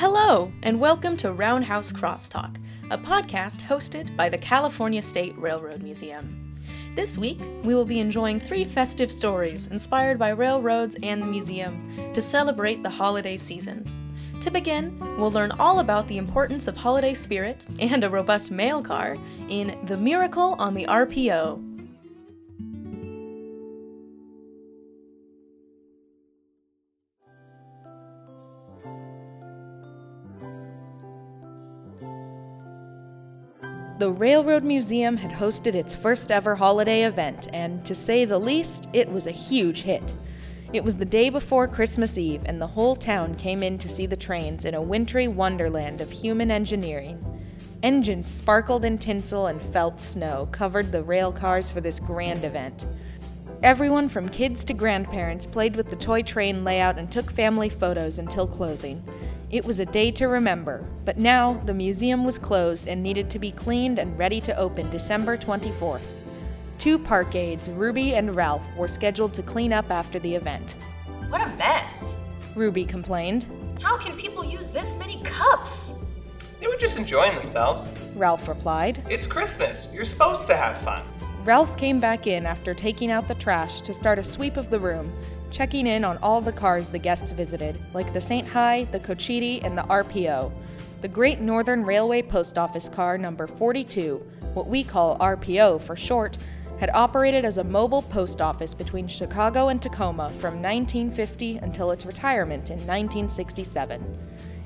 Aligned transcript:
Hello, 0.00 0.52
and 0.62 0.78
welcome 0.78 1.16
to 1.16 1.32
Roundhouse 1.32 1.90
Crosstalk, 1.90 2.54
a 2.92 2.96
podcast 2.96 3.62
hosted 3.62 4.14
by 4.14 4.28
the 4.28 4.38
California 4.38 5.02
State 5.02 5.36
Railroad 5.36 5.82
Museum. 5.82 6.54
This 6.94 7.18
week, 7.18 7.40
we 7.64 7.74
will 7.74 7.84
be 7.84 7.98
enjoying 7.98 8.38
three 8.38 8.62
festive 8.62 9.10
stories 9.10 9.66
inspired 9.66 10.16
by 10.16 10.28
railroads 10.28 10.96
and 11.02 11.20
the 11.20 11.26
museum 11.26 12.12
to 12.12 12.20
celebrate 12.20 12.80
the 12.84 12.88
holiday 12.88 13.36
season. 13.36 13.84
To 14.40 14.52
begin, 14.52 14.96
we'll 15.18 15.32
learn 15.32 15.50
all 15.58 15.80
about 15.80 16.06
the 16.06 16.18
importance 16.18 16.68
of 16.68 16.76
holiday 16.76 17.12
spirit 17.12 17.66
and 17.80 18.04
a 18.04 18.08
robust 18.08 18.52
mail 18.52 18.80
car 18.80 19.16
in 19.48 19.80
The 19.86 19.96
Miracle 19.96 20.54
on 20.60 20.74
the 20.74 20.84
RPO 20.84 21.67
The 33.98 34.12
Railroad 34.12 34.62
Museum 34.62 35.16
had 35.16 35.32
hosted 35.32 35.74
its 35.74 35.96
first 35.96 36.30
ever 36.30 36.54
holiday 36.54 37.02
event, 37.02 37.48
and 37.52 37.84
to 37.84 37.96
say 37.96 38.24
the 38.24 38.38
least, 38.38 38.88
it 38.92 39.10
was 39.10 39.26
a 39.26 39.32
huge 39.32 39.82
hit. 39.82 40.14
It 40.72 40.84
was 40.84 40.98
the 40.98 41.04
day 41.04 41.30
before 41.30 41.66
Christmas 41.66 42.16
Eve, 42.16 42.42
and 42.46 42.62
the 42.62 42.68
whole 42.68 42.94
town 42.94 43.34
came 43.34 43.60
in 43.60 43.76
to 43.78 43.88
see 43.88 44.06
the 44.06 44.14
trains 44.14 44.64
in 44.64 44.72
a 44.72 44.80
wintry 44.80 45.26
wonderland 45.26 46.00
of 46.00 46.12
human 46.12 46.48
engineering. 46.48 47.42
Engines 47.82 48.32
sparkled 48.32 48.84
in 48.84 48.98
tinsel 48.98 49.48
and 49.48 49.60
felt 49.60 50.00
snow 50.00 50.48
covered 50.52 50.92
the 50.92 51.02
rail 51.02 51.32
cars 51.32 51.72
for 51.72 51.80
this 51.80 51.98
grand 51.98 52.44
event. 52.44 52.86
Everyone 53.64 54.08
from 54.08 54.28
kids 54.28 54.64
to 54.66 54.74
grandparents 54.74 55.44
played 55.44 55.74
with 55.74 55.90
the 55.90 55.96
toy 55.96 56.22
train 56.22 56.62
layout 56.62 57.00
and 57.00 57.10
took 57.10 57.32
family 57.32 57.68
photos 57.68 58.20
until 58.20 58.46
closing. 58.46 59.02
It 59.50 59.64
was 59.64 59.80
a 59.80 59.86
day 59.86 60.10
to 60.10 60.28
remember, 60.28 60.84
but 61.06 61.16
now 61.16 61.54
the 61.64 61.72
museum 61.72 62.22
was 62.22 62.38
closed 62.38 62.86
and 62.86 63.02
needed 63.02 63.30
to 63.30 63.38
be 63.38 63.50
cleaned 63.50 63.98
and 63.98 64.18
ready 64.18 64.42
to 64.42 64.54
open 64.58 64.90
December 64.90 65.38
24th. 65.38 66.06
Two 66.76 66.98
park 66.98 67.34
aides, 67.34 67.70
Ruby 67.70 68.14
and 68.14 68.36
Ralph, 68.36 68.68
were 68.76 68.88
scheduled 68.88 69.32
to 69.34 69.42
clean 69.42 69.72
up 69.72 69.90
after 69.90 70.18
the 70.18 70.34
event. 70.34 70.74
What 71.30 71.40
a 71.40 71.48
mess! 71.56 72.18
Ruby 72.54 72.84
complained. 72.84 73.46
How 73.80 73.96
can 73.96 74.18
people 74.18 74.44
use 74.44 74.68
this 74.68 74.98
many 74.98 75.22
cups? 75.22 75.94
They 76.60 76.66
were 76.66 76.76
just 76.76 76.98
enjoying 76.98 77.34
themselves. 77.34 77.90
Ralph 78.16 78.48
replied. 78.48 79.02
It's 79.08 79.26
Christmas. 79.26 79.88
You're 79.94 80.04
supposed 80.04 80.46
to 80.48 80.56
have 80.56 80.76
fun. 80.76 81.02
Ralph 81.44 81.78
came 81.78 81.98
back 81.98 82.26
in 82.26 82.44
after 82.44 82.74
taking 82.74 83.10
out 83.10 83.28
the 83.28 83.34
trash 83.34 83.80
to 83.80 83.94
start 83.94 84.18
a 84.18 84.22
sweep 84.22 84.58
of 84.58 84.68
the 84.68 84.78
room, 84.78 85.10
checking 85.50 85.86
in 85.86 86.04
on 86.04 86.18
all 86.18 86.40
the 86.40 86.52
cars 86.52 86.88
the 86.88 86.98
guests 86.98 87.30
visited, 87.30 87.80
like 87.94 88.12
the 88.12 88.20
St. 88.20 88.46
Hyacinthe, 88.48 88.92
the 88.92 89.00
Cochiti, 89.00 89.62
and 89.64 89.76
the 89.76 89.82
RPO. 89.82 90.52
The 91.00 91.08
Great 91.08 91.40
Northern 91.40 91.84
Railway 91.84 92.22
Post 92.22 92.58
Office 92.58 92.88
car 92.88 93.18
number 93.18 93.46
42, 93.46 94.16
what 94.54 94.66
we 94.66 94.82
call 94.82 95.18
RPO 95.18 95.80
for 95.80 95.94
short, 95.94 96.36
had 96.78 96.90
operated 96.90 97.44
as 97.44 97.58
a 97.58 97.64
mobile 97.64 98.02
post 98.02 98.40
office 98.40 98.74
between 98.74 99.08
Chicago 99.08 99.68
and 99.68 99.82
Tacoma 99.82 100.30
from 100.30 100.62
1950 100.62 101.58
until 101.58 101.90
its 101.90 102.06
retirement 102.06 102.70
in 102.70 102.78
1967. 102.78 104.18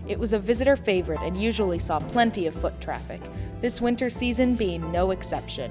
It 0.09 0.19
was 0.19 0.33
a 0.33 0.39
visitor 0.39 0.77
favorite 0.77 1.21
and 1.23 1.37
usually 1.37 1.79
saw 1.79 1.99
plenty 2.01 2.47
of 2.47 2.55
foot 2.55 2.81
traffic, 2.81 3.21
this 3.61 3.81
winter 3.81 4.11
season 4.11 4.55
being 4.55 4.91
no 4.91 5.11
exception. 5.11 5.71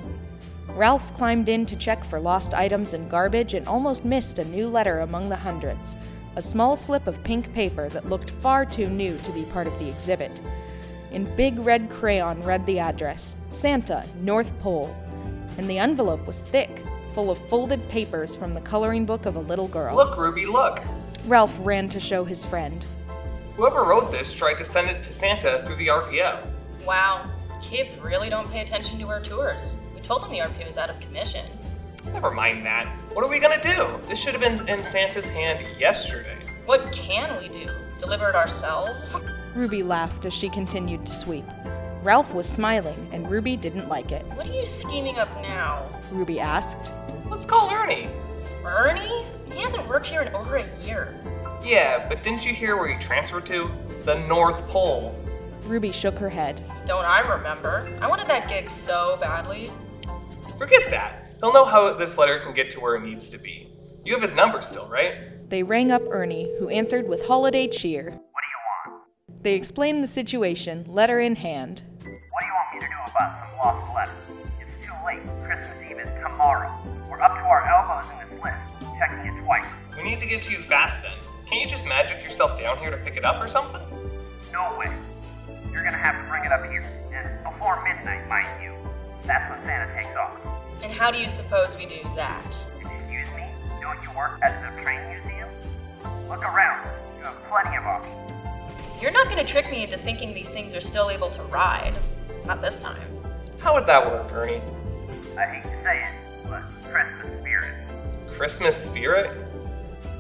Ralph 0.76 1.14
climbed 1.14 1.50
in 1.50 1.66
to 1.66 1.76
check 1.76 2.04
for 2.04 2.20
lost 2.20 2.54
items 2.54 2.94
and 2.94 3.10
garbage 3.10 3.54
and 3.54 3.68
almost 3.68 4.06
missed 4.06 4.40
a 4.40 4.46
new 4.46 4.68
letter 4.70 5.00
among 5.00 5.30
the 5.30 5.36
hundreds 5.36 5.96
a 6.38 6.42
small 6.42 6.78
slip 6.78 7.08
of 7.08 7.24
pink 7.24 7.52
paper 7.54 7.90
that 7.90 8.08
looked 8.08 8.30
far 8.30 8.66
too 8.66 8.88
new 8.88 9.18
to 9.18 9.32
be 9.32 9.44
part 9.44 9.68
of 9.68 9.78
the 9.80 9.90
exhibit. 9.90 10.40
In 11.12 11.36
big 11.36 11.60
red 11.60 11.90
crayon 11.90 12.42
read 12.42 12.66
the 12.66 12.80
address 12.80 13.36
Santa, 13.50 14.06
North 14.22 14.58
Pole, 14.62 14.96
and 15.58 15.70
the 15.70 15.78
envelope 15.78 16.26
was 16.26 16.40
thick, 16.40 16.84
full 17.14 17.30
of 17.30 17.38
folded 17.38 17.88
papers 17.90 18.36
from 18.36 18.54
the 18.54 18.62
coloring 18.62 19.06
book 19.06 19.26
of 19.26 19.36
a 19.36 19.40
little 19.40 19.68
girl. 19.68 19.94
Look, 19.94 20.18
Ruby, 20.18 20.46
look. 20.46 20.80
Ralph 21.26 21.60
ran 21.66 21.90
to 21.90 22.00
show 22.00 22.24
his 22.24 22.46
friend. 22.46 22.86
Whoever 23.58 23.81
wrote 23.81 24.10
this 24.10 24.34
tried 24.34 24.58
to 24.60 24.64
send 24.64 24.90
it 24.90 25.04
to 25.04 25.12
Santa 25.12 25.62
through 25.66 25.76
the 25.76 25.88
RPO. 25.88 26.48
Wow, 26.86 27.30
kids 27.62 27.98
really 27.98 28.30
don't 28.30 28.50
pay 28.50 28.62
attention 28.62 28.98
to 29.00 29.10
our 29.10 29.20
tours. 29.20 29.76
We 30.12 30.20
told 30.20 30.24
them 30.24 30.32
the 30.32 30.40
RPO 30.40 30.68
was 30.68 30.78
out 30.78 30.90
of 30.90 31.00
commission. 31.00 31.46
Never 32.12 32.32
mind 32.32 32.66
that. 32.66 32.86
What 33.14 33.24
are 33.24 33.30
we 33.30 33.40
gonna 33.40 33.62
do? 33.62 33.98
This 34.10 34.22
should 34.22 34.34
have 34.34 34.42
been 34.42 34.68
in 34.68 34.84
Santa's 34.84 35.30
hand 35.30 35.66
yesterday. 35.80 36.38
What 36.66 36.92
can 36.92 37.42
we 37.42 37.48
do? 37.48 37.70
Deliver 37.98 38.28
it 38.28 38.36
ourselves? 38.36 39.16
Ruby 39.56 39.84
laughed 39.84 40.26
as 40.26 40.34
she 40.34 40.50
continued 40.50 41.06
to 41.06 41.12
sweep. 41.14 41.46
Ralph 42.04 42.34
was 42.34 42.46
smiling, 42.46 43.08
and 43.14 43.32
Ruby 43.32 43.56
didn't 43.56 43.88
like 43.88 44.12
it. 44.12 44.26
What 44.36 44.50
are 44.50 44.54
you 44.54 44.66
scheming 44.66 45.18
up 45.18 45.34
now? 45.42 45.88
Ruby 46.12 46.42
asked. 46.42 46.92
Let's 47.30 47.46
call 47.46 47.72
Ernie. 47.72 48.10
Ernie? 48.66 49.24
He 49.50 49.62
hasn't 49.62 49.88
worked 49.88 50.08
here 50.08 50.24
in 50.24 50.36
over 50.36 50.58
a 50.58 50.66
year. 50.84 51.16
Yeah, 51.64 52.06
but 52.10 52.22
didn't 52.22 52.46
you 52.46 52.52
hear 52.52 52.76
where 52.76 52.90
he 52.90 53.00
transferred 53.00 53.46
to? 53.46 53.72
The 54.02 54.16
North 54.28 54.68
Pole. 54.68 55.18
Ruby 55.64 55.94
shook 55.94 56.20
her 56.20 56.30
head. 56.30 56.62
Don't 56.86 57.06
I 57.06 57.22
remember? 57.22 57.98
I 58.02 58.10
wanted 58.10 58.28
that 58.28 58.50
gig 58.50 58.70
so 58.70 59.18
badly. 59.22 59.72
Forget 60.62 60.92
that. 60.92 61.38
He'll 61.40 61.52
know 61.52 61.66
how 61.66 61.92
this 61.94 62.20
letter 62.20 62.38
can 62.38 62.54
get 62.54 62.70
to 62.70 62.80
where 62.80 62.94
it 62.94 63.02
needs 63.02 63.32
to 63.32 63.40
be. 63.40 63.68
You 64.06 64.14
have 64.14 64.22
his 64.22 64.36
number 64.36 64.62
still, 64.62 64.88
right? 64.88 65.50
They 65.50 65.64
rang 65.64 65.90
up 65.90 66.04
Ernie, 66.12 66.54
who 66.60 66.70
answered 66.70 67.10
with 67.10 67.26
holiday 67.26 67.68
cheer. 67.68 68.04
What 68.04 68.12
do 68.12 68.14
you 68.14 68.94
want? 68.94 69.04
They 69.42 69.56
explained 69.56 70.04
the 70.04 70.08
situation, 70.08 70.84
letter 70.88 71.20
in 71.20 71.38
hand. 71.38 71.82
What 71.98 72.04
do 72.04 72.46
you 72.46 72.54
want 72.54 72.74
me 72.76 72.80
to 72.80 72.86
do 72.86 72.94
about 73.10 73.40
some 73.40 73.58
lost 73.58 73.96
letter? 73.96 74.12
It's 74.60 74.86
too 74.86 74.94
late. 75.04 75.22
Christmas 75.44 75.76
Eve 75.90 75.98
is 75.98 76.10
tomorrow. 76.22 76.72
We're 77.10 77.22
up 77.22 77.34
to 77.34 77.42
our 77.42 77.68
elbows 77.68 78.12
in 78.12 78.30
this 78.30 78.44
list, 78.44 78.58
checking 79.00 79.34
it 79.34 79.44
twice. 79.44 79.66
We 79.98 80.04
need 80.04 80.20
to 80.20 80.28
get 80.28 80.44
to 80.44 80.52
you 80.52 80.60
fast 80.60 81.02
then. 81.02 81.18
Can't 81.48 81.64
you 81.64 81.68
just 81.68 81.88
magic 81.88 82.24
yourself 82.24 82.56
down 82.56 82.78
here 82.78 82.92
to 82.92 82.98
pick 82.98 83.18
it 83.18 83.26
up 83.26 83.42
or 83.42 83.48
something? 83.48 83.82
No 84.54 84.78
way. 84.78 84.94
You're 85.72 85.84
gonna 85.84 85.98
have 85.98 86.22
to 86.22 86.30
bring 86.30 86.46
it 86.46 86.52
up 86.52 86.64
here. 86.70 86.86
And 87.12 87.44
before 87.44 87.84
midnight, 87.84 88.30
mind 88.30 88.46
you. 88.62 88.81
That's 89.26 89.50
when 89.52 89.59
Santa 89.66 89.94
takes 89.94 90.16
off. 90.16 90.38
And 90.84 90.92
how 90.92 91.12
do 91.12 91.20
you 91.20 91.28
suppose 91.28 91.76
we 91.78 91.86
do 91.86 92.00
that? 92.16 92.66
Excuse 92.80 93.28
me? 93.36 93.44
Don't 93.82 94.02
you 94.04 94.09
work 94.18 94.40
at 94.42 94.76
the 94.76 94.82
train 94.82 95.00
museum? 95.09 95.48
Look 96.28 96.44
around. 96.44 96.88
You 97.18 97.24
have 97.26 97.44
plenty 97.50 97.78
of 97.78 97.86
options. 97.86 98.16
You're 99.02 99.12
not 99.12 99.26
going 99.26 99.38
to 99.38 99.44
trick 99.44 99.70
me 99.72 99.84
into 99.84 99.98
thinking 99.98 100.34
these 100.34 100.50
things 100.50 100.74
are 100.76 100.81
still 100.81 101.10
able 101.10 101.30
to 101.31 101.44
ride. 101.44 101.94
Not 102.46 102.62
this 102.62 102.80
time. 102.80 103.02
How 103.60 103.74
would 103.74 103.86
that 103.86 104.06
work, 104.06 104.31
Ernie? 104.31 104.62
I 105.38 105.46
hate 105.46 105.64
to 105.64 105.84
say 105.84 106.04
it, 106.04 106.50
but 106.50 106.64
Christmas 106.84 107.40
spirit. 107.42 107.74
Christmas 108.28 108.84
spirit? 108.84 109.31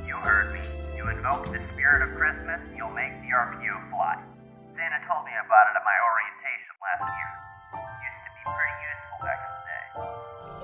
You 0.07 0.15
heard 0.15 0.53
me. 0.53 0.59
You 0.95 1.09
invoke 1.09 1.45
the 1.51 1.59
spirit 1.73 2.07
of 2.07 2.15
Christmas, 2.15 2.59
you'll 2.75 2.91
make 2.91 3.13
the 3.21 3.29
RPO 3.35 3.70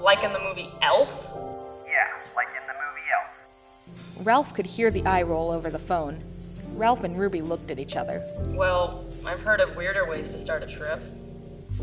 Like 0.07 0.23
in 0.23 0.31
the 0.31 0.39
movie 0.39 0.69
Elf? 0.81 1.29
Yeah, 1.85 2.07
like 2.33 2.47
in 2.55 2.65
the 2.65 2.73
movie 2.79 3.07
Elf. 3.13 4.25
Ralph 4.25 4.53
could 4.53 4.65
hear 4.65 4.89
the 4.89 5.05
eye 5.05 5.21
roll 5.21 5.51
over 5.51 5.69
the 5.69 5.79
phone. 5.79 6.23
Ralph 6.75 7.03
and 7.03 7.19
Ruby 7.19 7.41
looked 7.41 7.71
at 7.71 7.77
each 7.77 7.97
other. 7.97 8.25
Well, 8.45 9.03
I've 9.25 9.41
heard 9.41 9.59
of 9.59 9.75
weirder 9.75 10.09
ways 10.09 10.29
to 10.29 10.37
start 10.37 10.63
a 10.63 10.65
trip. 10.65 11.01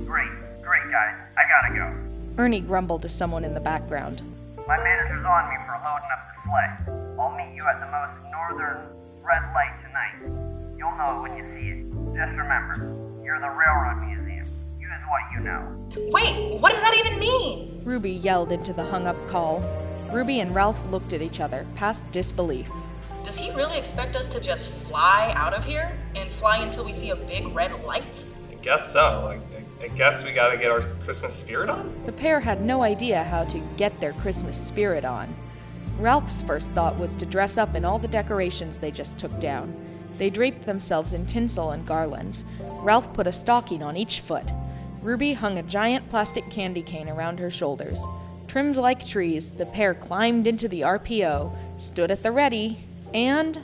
Great, 0.07 0.31
great 0.63 0.91
guys. 0.91 1.17
I 1.37 1.43
gotta 1.53 1.75
go. 1.77 2.43
Ernie 2.43 2.61
grumbled 2.61 3.03
to 3.03 3.11
someone 3.11 3.45
in 3.45 3.53
the 3.53 3.61
background. 3.61 4.23
My 4.67 4.79
manager's 4.79 5.27
on 5.27 5.51
me 5.51 5.57
for 5.67 5.79
loading 5.85 6.09
up 6.11 6.25
the 6.25 6.49
sleigh. 6.49 7.21
I'll 7.21 7.37
meet 7.37 7.55
you 7.55 7.63
at 7.69 7.79
the 7.79 7.91
most 7.93 8.33
northern 8.33 8.89
red 9.23 9.43
light 9.53 9.77
tonight. 9.85 10.17
You'll 10.79 10.97
know 10.97 11.19
it 11.19 11.29
when 11.29 11.37
you 11.37 11.45
see 11.53 11.69
it. 11.77 12.17
Just 12.17 12.39
remember, 12.39 13.21
you're 13.23 13.39
the 13.39 13.51
Railroad 13.51 14.01
Museum. 14.01 14.47
Use 14.81 14.91
what 15.11 15.21
you 15.35 15.41
know. 15.41 16.11
Wait, 16.11 16.59
what 16.59 16.73
does 16.73 16.81
that 16.81 16.95
even 16.95 17.19
mean? 17.19 17.74
Ruby 17.85 18.13
yelled 18.13 18.51
into 18.51 18.73
the 18.73 18.85
hung 18.85 19.07
up 19.07 19.27
call. 19.29 19.63
Ruby 20.11 20.41
and 20.41 20.55
Ralph 20.55 20.91
looked 20.91 21.13
at 21.13 21.21
each 21.21 21.39
other, 21.39 21.67
past 21.75 22.11
disbelief. 22.13 22.71
Does 23.25 23.39
he 23.39 23.51
really 23.53 23.79
expect 23.79 24.17
us 24.17 24.27
to 24.29 24.41
just 24.41 24.71
fly 24.71 25.33
out 25.37 25.53
of 25.53 25.65
here 25.65 25.97
and 26.17 26.31
fly 26.31 26.59
until 26.59 26.85
we 26.85 26.93
see 26.93 27.11
a 27.11 27.17
big 27.17 27.47
red 27.49 27.85
light? 27.85 28.25
I 28.51 28.55
guess 28.55 28.91
so. 28.91 29.01
I, 29.01 29.35
I, 29.57 29.85
I 29.85 29.89
guess 29.89 30.25
we 30.25 30.33
gotta 30.33 30.57
get 30.57 30.71
our 30.71 30.81
Christmas 30.81 31.35
spirit 31.35 31.69
on? 31.69 31.95
The 32.07 32.13
pair 32.13 32.41
had 32.41 32.63
no 32.63 32.83
idea 32.83 33.23
how 33.23 33.45
to 33.45 33.59
get 33.77 34.01
their 34.01 34.13
Christmas 34.15 34.63
spirit 34.63 35.05
on. 35.05 35.35
Ralph's 35.99 36.43
first 36.43 36.73
thought 36.73 36.99
was 36.99 37.15
to 37.17 37.27
dress 37.27 37.59
up 37.59 37.75
in 37.75 37.85
all 37.85 37.99
the 37.99 38.09
decorations 38.09 38.79
they 38.79 38.91
just 38.91 39.19
took 39.19 39.39
down. 39.41 39.75
They 40.17 40.31
draped 40.31 40.65
themselves 40.65 41.13
in 41.13 41.27
tinsel 41.27 41.71
and 41.71 41.87
garlands. 41.87 42.45
Ralph 42.61 43.13
put 43.13 43.27
a 43.27 43.33
stocking 43.33 43.83
on 43.83 43.97
each 43.97 44.21
foot. 44.21 44.51
Ruby 45.05 45.35
hung 45.35 45.59
a 45.59 45.63
giant 45.63 46.09
plastic 46.09 46.49
candy 46.49 46.81
cane 46.81 47.11
around 47.11 47.39
her 47.39 47.51
shoulders. 47.51 48.07
Trimmed 48.49 48.77
like 48.77 49.07
trees, 49.07 49.53
the 49.53 49.67
pair 49.67 49.93
climbed 49.93 50.47
into 50.47 50.67
the 50.67 50.81
RPO, 50.81 51.55
stood 51.77 52.11
at 52.11 52.23
the 52.23 52.33
ready, 52.33 52.79
and 53.13 53.61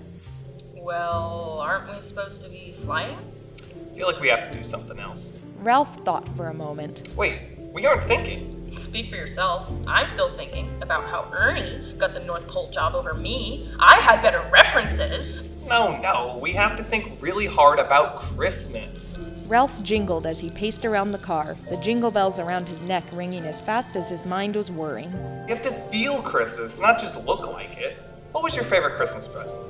Well, 0.75 1.59
aren't 1.63 1.95
we 1.95 1.99
supposed 2.01 2.43
to 2.43 2.51
be 2.51 2.73
flying? 2.73 3.17
I 3.57 3.97
feel 3.97 4.07
like 4.07 4.21
we 4.21 4.29
have 4.29 4.43
to 4.43 4.53
do 4.53 4.63
something 4.63 4.99
else. 4.99 5.33
Ralph 5.61 5.97
thought 6.05 6.29
for 6.29 6.49
a 6.49 6.55
moment. 6.55 7.11
Wait, 7.17 7.41
we 7.73 7.87
aren't 7.87 8.05
thinking. 8.05 8.71
Speak 8.71 9.09
for 9.09 9.17
yourself. 9.17 9.73
I'm 9.87 10.07
still 10.07 10.29
thinking 10.29 10.71
about 10.83 11.09
how 11.09 11.31
Ernie 11.33 11.95
got 11.97 12.13
the 12.13 12.21
North 12.21 12.49
Pole 12.49 12.71
job 12.71 12.95
over 12.95 13.15
me. 13.15 13.67
I 13.79 13.95
had 13.97 14.21
better 14.21 14.47
references. 14.53 15.51
No, 15.67 15.99
no, 16.03 16.39
we 16.43 16.53
have 16.53 16.77
to 16.77 16.83
think 16.83 17.23
really 17.23 17.47
hard 17.47 17.79
about 17.79 18.17
Christmas. 18.17 19.30
Ralph 19.51 19.83
jingled 19.83 20.29
as 20.29 20.39
he 20.39 20.49
paced 20.49 20.85
around 20.85 21.11
the 21.11 21.19
car, 21.19 21.57
the 21.69 21.77
jingle 21.79 22.13
bells 22.13 22.39
around 22.39 22.69
his 22.69 22.83
neck 22.83 23.03
ringing 23.13 23.45
as 23.47 23.61
fast 23.61 23.97
as 23.97 24.09
his 24.09 24.25
mind 24.25 24.55
was 24.55 24.71
whirring. 24.71 25.11
You 25.11 25.49
have 25.49 25.63
to 25.63 25.73
feel 25.73 26.23
Christmas, 26.23 26.81
not 26.81 27.01
just 27.01 27.27
look 27.27 27.51
like 27.51 27.77
it. 27.77 27.97
What 28.31 28.45
was 28.45 28.55
your 28.55 28.65
favorite 28.65 28.95
Christmas 28.95 29.27
present? 29.27 29.61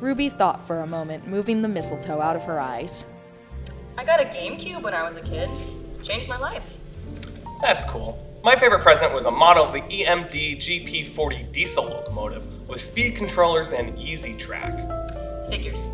Ruby 0.00 0.28
thought 0.28 0.64
for 0.64 0.82
a 0.82 0.86
moment, 0.86 1.26
moving 1.26 1.62
the 1.62 1.68
mistletoe 1.68 2.20
out 2.20 2.36
of 2.36 2.44
her 2.44 2.60
eyes. 2.60 3.06
I 3.98 4.04
got 4.04 4.20
a 4.20 4.24
GameCube 4.24 4.84
when 4.84 4.94
I 4.94 5.02
was 5.02 5.16
a 5.16 5.22
kid. 5.22 5.50
Changed 6.04 6.28
my 6.28 6.38
life. 6.38 6.78
That's 7.60 7.84
cool. 7.84 8.16
My 8.44 8.54
favorite 8.54 8.82
present 8.82 9.12
was 9.12 9.24
a 9.24 9.32
model 9.32 9.64
of 9.64 9.72
the 9.72 9.80
EMD 9.80 10.58
GP40 10.58 11.50
diesel 11.50 11.82
locomotive 11.82 12.68
with 12.68 12.80
speed 12.80 13.16
controllers 13.16 13.72
and 13.72 13.98
easy 13.98 14.36
track. 14.36 14.78
Figures. 15.50 15.88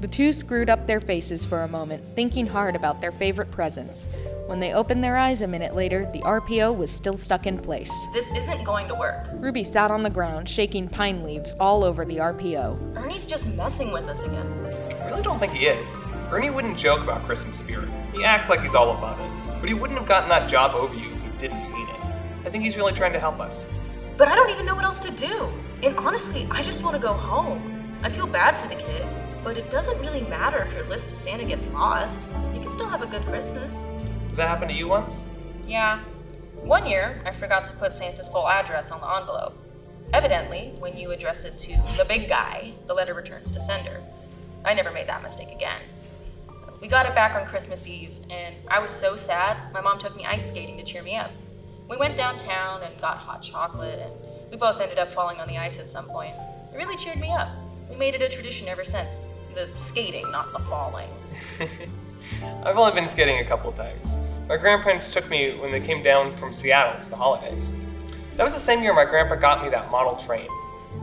The 0.00 0.08
two 0.08 0.32
screwed 0.32 0.70
up 0.70 0.86
their 0.86 0.98
faces 0.98 1.44
for 1.44 1.62
a 1.62 1.68
moment, 1.68 2.02
thinking 2.16 2.46
hard 2.46 2.74
about 2.74 3.00
their 3.00 3.12
favorite 3.12 3.50
presents. 3.50 4.08
When 4.46 4.58
they 4.58 4.72
opened 4.72 5.04
their 5.04 5.18
eyes 5.18 5.42
a 5.42 5.46
minute 5.46 5.74
later, 5.74 6.08
the 6.10 6.20
RPO 6.20 6.74
was 6.74 6.90
still 6.90 7.18
stuck 7.18 7.46
in 7.46 7.58
place. 7.58 7.92
This 8.14 8.30
isn't 8.34 8.64
going 8.64 8.88
to 8.88 8.94
work. 8.94 9.26
Ruby 9.34 9.62
sat 9.62 9.90
on 9.90 10.02
the 10.02 10.08
ground, 10.08 10.48
shaking 10.48 10.88
pine 10.88 11.22
leaves 11.22 11.54
all 11.60 11.84
over 11.84 12.06
the 12.06 12.16
RPO. 12.16 12.96
Ernie's 12.96 13.26
just 13.26 13.44
messing 13.44 13.92
with 13.92 14.08
us 14.08 14.22
again. 14.22 14.46
I 15.02 15.08
really 15.10 15.22
don't 15.22 15.38
think 15.38 15.52
he 15.52 15.66
is. 15.66 15.98
Ernie 16.30 16.48
wouldn't 16.48 16.78
joke 16.78 17.02
about 17.02 17.22
Christmas 17.24 17.58
spirit. 17.58 17.90
He 18.14 18.24
acts 18.24 18.48
like 18.48 18.62
he's 18.62 18.74
all 18.74 18.96
above 18.96 19.20
it, 19.20 19.60
but 19.60 19.68
he 19.68 19.74
wouldn't 19.74 19.98
have 19.98 20.08
gotten 20.08 20.30
that 20.30 20.48
job 20.48 20.74
over 20.74 20.94
you 20.94 21.10
if 21.12 21.22
he 21.22 21.28
didn't 21.36 21.70
mean 21.72 21.86
it. 21.88 22.00
I 22.46 22.48
think 22.48 22.64
he's 22.64 22.78
really 22.78 22.94
trying 22.94 23.12
to 23.12 23.20
help 23.20 23.38
us. 23.38 23.66
But 24.16 24.28
I 24.28 24.34
don't 24.34 24.48
even 24.48 24.64
know 24.64 24.74
what 24.74 24.84
else 24.84 24.98
to 25.00 25.10
do. 25.10 25.52
And 25.82 25.94
honestly, 25.98 26.48
I 26.50 26.62
just 26.62 26.82
want 26.82 26.96
to 26.96 27.02
go 27.02 27.12
home. 27.12 27.76
I 28.02 28.08
feel 28.08 28.26
bad 28.26 28.56
for 28.56 28.66
the 28.66 28.76
kid, 28.76 29.06
but 29.42 29.58
it 29.58 29.70
doesn't 29.70 29.98
really 30.00 30.22
matter 30.22 30.58
if 30.58 30.74
your 30.74 30.84
list 30.84 31.08
to 31.08 31.14
Santa 31.14 31.44
gets 31.44 31.66
lost. 31.68 32.28
You 32.54 32.60
can 32.60 32.70
still 32.70 32.88
have 32.88 33.02
a 33.02 33.06
good 33.06 33.22
Christmas. 33.22 33.88
Did 34.28 34.36
that 34.36 34.48
happen 34.48 34.68
to 34.68 34.74
you 34.74 34.88
once? 34.88 35.24
Yeah. 35.66 36.00
One 36.56 36.86
year, 36.86 37.22
I 37.24 37.32
forgot 37.32 37.66
to 37.66 37.74
put 37.74 37.94
Santa's 37.94 38.28
full 38.28 38.48
address 38.48 38.90
on 38.90 39.00
the 39.00 39.08
envelope. 39.08 39.56
Evidently, 40.12 40.72
when 40.78 40.96
you 40.96 41.10
address 41.10 41.44
it 41.44 41.56
to 41.58 41.76
the 41.96 42.04
big 42.04 42.28
guy, 42.28 42.72
the 42.86 42.94
letter 42.94 43.14
returns 43.14 43.50
to 43.52 43.60
sender. 43.60 44.02
I 44.64 44.74
never 44.74 44.90
made 44.90 45.06
that 45.06 45.22
mistake 45.22 45.52
again. 45.52 45.80
We 46.80 46.88
got 46.88 47.06
it 47.06 47.14
back 47.14 47.34
on 47.34 47.46
Christmas 47.46 47.86
Eve, 47.86 48.18
and 48.28 48.54
I 48.68 48.80
was 48.80 48.90
so 48.90 49.14
sad, 49.14 49.56
my 49.72 49.80
mom 49.80 49.98
took 49.98 50.16
me 50.16 50.24
ice 50.24 50.48
skating 50.48 50.76
to 50.78 50.82
cheer 50.82 51.02
me 51.02 51.16
up. 51.16 51.30
We 51.88 51.96
went 51.96 52.16
downtown 52.16 52.82
and 52.82 53.00
got 53.00 53.18
hot 53.18 53.42
chocolate, 53.42 53.98
and 53.98 54.12
we 54.50 54.56
both 54.56 54.80
ended 54.80 54.98
up 54.98 55.10
falling 55.10 55.38
on 55.40 55.48
the 55.48 55.58
ice 55.58 55.78
at 55.78 55.88
some 55.88 56.06
point. 56.06 56.34
It 56.72 56.76
really 56.76 56.96
cheered 56.96 57.20
me 57.20 57.32
up. 57.32 57.48
We 57.90 57.96
made 57.96 58.14
it 58.14 58.22
a 58.22 58.28
tradition 58.28 58.68
ever 58.68 58.84
since. 58.84 59.24
The 59.54 59.68
skating, 59.76 60.30
not 60.30 60.52
the 60.52 60.60
falling. 60.60 61.10
I've 62.64 62.76
only 62.76 62.92
been 62.92 63.06
skating 63.06 63.38
a 63.38 63.44
couple 63.44 63.72
times. 63.72 64.18
My 64.48 64.56
grandparents 64.56 65.10
took 65.10 65.28
me 65.28 65.58
when 65.58 65.72
they 65.72 65.80
came 65.80 66.02
down 66.02 66.32
from 66.32 66.52
Seattle 66.52 67.00
for 67.00 67.10
the 67.10 67.16
holidays. 67.16 67.72
That 68.36 68.44
was 68.44 68.54
the 68.54 68.60
same 68.60 68.82
year 68.82 68.94
my 68.94 69.04
grandpa 69.04 69.34
got 69.34 69.62
me 69.62 69.68
that 69.70 69.90
model 69.90 70.16
train. 70.16 70.48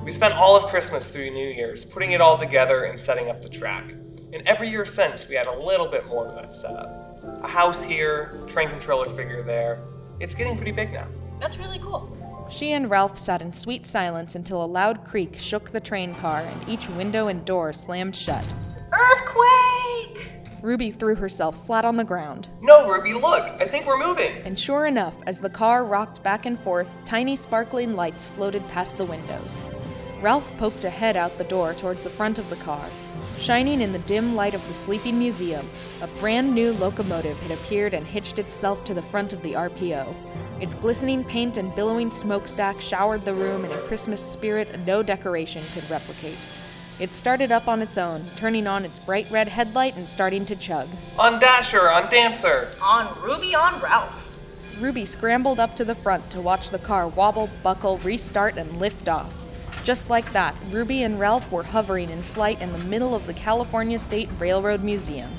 We 0.04 0.12
spent 0.12 0.34
all 0.34 0.56
of 0.56 0.66
Christmas 0.66 1.12
through 1.12 1.32
New 1.32 1.48
Year's 1.48 1.84
putting 1.84 2.12
it 2.12 2.22
all 2.22 2.38
together 2.38 2.86
and 2.86 3.00
setting 3.00 3.30
up 3.30 3.42
the 3.42 3.50
track. 3.50 3.92
And 4.34 4.42
every 4.46 4.70
year 4.70 4.86
since, 4.86 5.28
we 5.28 5.38
add 5.38 5.48
a 5.48 5.58
little 5.58 5.88
bit 5.88 6.08
more 6.08 6.28
to 6.28 6.34
that 6.34 6.56
setup. 6.56 7.20
A 7.44 7.48
house 7.48 7.84
here, 7.84 8.42
train 8.48 8.70
controller 8.70 9.08
figure 9.08 9.44
there. 9.44 9.84
It's 10.20 10.34
getting 10.34 10.56
pretty 10.56 10.72
big 10.72 10.94
now. 10.94 11.08
That's 11.40 11.58
really 11.58 11.80
cool. 11.80 12.17
She 12.50 12.72
and 12.72 12.90
Ralph 12.90 13.20
sat 13.20 13.42
in 13.42 13.52
sweet 13.52 13.86
silence 13.86 14.34
until 14.34 14.64
a 14.64 14.66
loud 14.66 15.04
creak 15.04 15.38
shook 15.38 15.70
the 15.70 15.82
train 15.82 16.16
car 16.16 16.40
and 16.40 16.70
each 16.70 16.90
window 16.90 17.28
and 17.28 17.44
door 17.44 17.74
slammed 17.74 18.16
shut. 18.16 18.46
Earthquake! 18.92 20.32
Ruby 20.62 20.92
threw 20.92 21.16
herself 21.16 21.66
flat 21.66 21.84
on 21.84 21.98
the 21.98 22.06
ground. 22.06 22.48
No, 22.62 22.90
Ruby, 22.90 23.14
look! 23.14 23.44
I 23.60 23.66
think 23.66 23.86
we're 23.86 24.00
moving! 24.00 24.42
And 24.46 24.58
sure 24.58 24.86
enough, 24.86 25.18
as 25.28 25.40
the 25.42 25.50
car 25.50 25.84
rocked 25.84 26.24
back 26.24 26.46
and 26.46 26.58
forth, 26.58 26.96
tiny 27.04 27.36
sparkling 27.36 27.96
lights 27.96 28.26
floated 28.26 28.66
past 28.70 28.98
the 28.98 29.06
windows. 29.06 29.60
Ralph 30.22 30.58
poked 30.58 30.84
a 30.86 30.90
head 30.90 31.16
out 31.16 31.38
the 31.38 31.44
door 31.44 31.74
towards 31.74 32.04
the 32.04 32.10
front 32.10 32.40
of 32.40 32.50
the 32.50 32.56
car. 32.58 32.84
Shining 33.38 33.82
in 33.82 33.92
the 33.92 34.00
dim 34.00 34.36
light 34.36 34.56
of 34.56 34.66
the 34.68 34.74
sleeping 34.74 35.20
museum, 35.20 35.70
a 36.02 36.08
brand 36.20 36.56
new 36.56 36.72
locomotive 36.74 37.40
had 37.42 37.52
appeared 37.52 37.94
and 37.94 38.08
hitched 38.08 38.40
itself 38.40 38.84
to 38.86 38.94
the 38.94 39.02
front 39.02 39.34
of 39.34 39.44
the 39.44 39.54
RPO. 39.54 40.16
Its 40.60 40.74
glistening 40.74 41.24
paint 41.24 41.58
and 41.58 41.74
billowing 41.76 42.10
smokestack 42.10 42.82
showered 42.82 43.24
the 43.26 43.34
room 43.34 43.64
in 43.64 43.72
a 43.72 43.78
Christmas 43.82 44.20
spirit 44.20 44.68
no 44.88 45.04
decoration 45.04 45.62
could 45.74 45.88
replicate. 45.88 46.38
It 47.00 47.14
started 47.14 47.52
up 47.52 47.68
on 47.68 47.84
its 47.84 47.96
own, 47.96 48.24
turning 48.38 48.66
on 48.66 48.84
its 48.84 48.98
bright 48.98 49.30
red 49.30 49.48
headlight 49.48 49.96
and 49.98 50.08
starting 50.08 50.48
to 50.48 50.56
chug. 50.56 50.88
On 51.20 51.40
Dasher, 51.40 51.92
on 51.92 52.10
Dancer! 52.10 52.70
On 52.82 53.08
Ruby 53.22 53.54
on 53.54 53.80
Ralph. 53.82 54.24
Ruby 54.82 55.06
scrambled 55.06 55.60
up 55.60 55.76
to 55.76 55.86
the 55.86 55.94
front 55.94 56.28
to 56.32 56.42
watch 56.42 56.72
the 56.72 56.80
car 56.80 57.08
wobble, 57.08 57.52
buckle, 57.62 58.00
restart, 58.00 58.58
and 58.58 58.80
lift 58.80 59.08
off. 59.08 59.36
Just 59.84 60.10
like 60.10 60.34
that, 60.34 60.56
Ruby 60.72 61.04
and 61.04 61.20
Ralph 61.20 61.52
were 61.52 61.64
hovering 61.64 62.10
in 62.10 62.24
flight 62.24 62.62
in 62.64 62.72
the 62.72 62.80
middle 62.80 63.14
of 63.14 63.28
the 63.28 63.34
California 63.34 64.00
State 64.00 64.30
Railroad 64.40 64.84
Museum. 64.84 65.30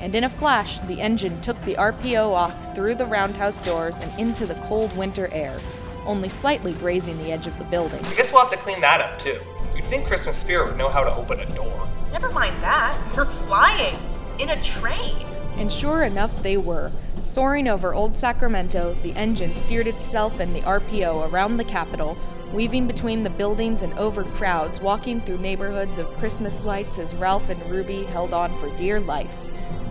And 0.00 0.14
in 0.14 0.24
a 0.24 0.30
flash, 0.30 0.78
the 0.80 1.00
engine 1.00 1.40
took 1.42 1.60
the 1.64 1.74
RPO 1.74 2.32
off 2.32 2.74
through 2.74 2.94
the 2.94 3.04
roundhouse 3.04 3.60
doors 3.60 3.98
and 4.00 4.18
into 4.18 4.46
the 4.46 4.54
cold 4.54 4.96
winter 4.96 5.28
air, 5.30 5.58
only 6.06 6.30
slightly 6.30 6.72
grazing 6.72 7.18
the 7.18 7.30
edge 7.30 7.46
of 7.46 7.58
the 7.58 7.64
building. 7.64 8.04
I 8.06 8.14
guess 8.14 8.32
we'll 8.32 8.42
have 8.42 8.50
to 8.50 8.56
clean 8.56 8.80
that 8.80 9.00
up 9.02 9.18
too. 9.18 9.38
You'd 9.76 9.84
think 9.84 10.06
Christmas 10.06 10.38
Spirit 10.38 10.68
would 10.68 10.78
know 10.78 10.88
how 10.88 11.04
to 11.04 11.14
open 11.14 11.40
a 11.40 11.54
door. 11.54 11.86
Never 12.12 12.30
mind 12.30 12.58
that. 12.60 12.98
We're 13.14 13.26
flying. 13.26 13.98
In 14.38 14.48
a 14.48 14.62
train. 14.62 15.26
And 15.58 15.70
sure 15.70 16.02
enough, 16.02 16.42
they 16.42 16.56
were. 16.56 16.90
Soaring 17.22 17.68
over 17.68 17.92
Old 17.92 18.16
Sacramento, 18.16 18.96
the 19.02 19.12
engine 19.12 19.54
steered 19.54 19.86
itself 19.86 20.40
and 20.40 20.56
the 20.56 20.62
RPO 20.62 21.30
around 21.30 21.58
the 21.58 21.64
Capitol, 21.64 22.16
weaving 22.54 22.86
between 22.86 23.22
the 23.22 23.30
buildings 23.30 23.82
and 23.82 23.92
over 23.98 24.24
crowds, 24.24 24.80
walking 24.80 25.20
through 25.20 25.38
neighborhoods 25.38 25.98
of 25.98 26.08
Christmas 26.16 26.64
lights 26.64 26.98
as 26.98 27.14
Ralph 27.14 27.50
and 27.50 27.62
Ruby 27.70 28.04
held 28.04 28.32
on 28.32 28.58
for 28.58 28.74
dear 28.76 28.98
life. 28.98 29.36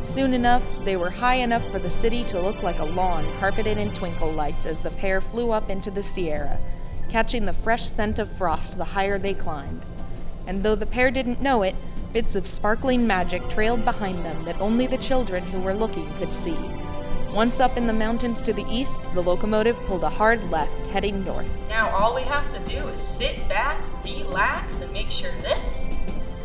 Soon 0.04 0.34
enough, 0.34 0.84
they 0.86 0.96
were 0.96 1.10
high 1.10 1.36
enough 1.36 1.70
for 1.70 1.78
the 1.78 1.90
city 1.90 2.24
to 2.26 2.42
look 2.42 2.64
like 2.64 2.80
a 2.80 2.86
lawn 2.86 3.26
carpeted 3.38 3.78
in 3.78 3.94
twinkle 3.94 4.32
lights 4.32 4.66
as 4.66 4.80
the 4.80 4.92
pair 4.92 5.20
flew 5.22 5.52
up 5.52 5.70
into 5.70 5.92
the 5.92 6.02
Sierra, 6.02 6.60
catching 7.10 7.46
the 7.46 7.54
fresh 7.54 7.86
scent 7.86 8.18
of 8.18 8.32
frost 8.32 8.78
the 8.78 8.86
higher 8.86 9.20
they 9.20 9.34
climbed. 9.34 9.86
And 10.48 10.64
though 10.64 10.76
the 10.76 10.86
pair 10.86 11.12
didn't 11.12 11.42
know 11.42 11.64
it, 11.64 11.76
bits 12.14 12.36
of 12.36 12.48
sparkling 12.48 13.06
magic 13.06 13.48
trailed 13.50 13.86
behind 13.86 14.26
them 14.26 14.46
that 14.46 14.60
only 14.60 14.88
the 14.88 14.98
children 14.98 15.44
who 15.44 15.60
were 15.60 15.74
looking 15.74 16.12
could 16.14 16.34
see. 16.34 16.58
Once 17.34 17.60
up 17.60 17.78
in 17.78 17.86
the 17.86 17.94
mountains 17.94 18.42
to 18.42 18.52
the 18.54 18.66
east, 18.68 19.04
the 19.14 19.22
locomotive 19.22 19.78
pulled 19.82 20.04
a 20.04 20.10
hard 20.10 20.50
left, 20.50 20.88
heading 20.88 21.24
north. 21.24 21.62
Now 21.70 21.90
all 21.90 22.16
we 22.16 22.24
have 22.24 22.50
to 22.50 22.60
do 22.62 22.88
is 22.88 23.02
sit 23.02 23.48
back, 23.48 23.80
relax, 24.04 24.82
and 24.82 24.92
make 24.92 25.12
sure 25.12 25.32
this 25.44 25.88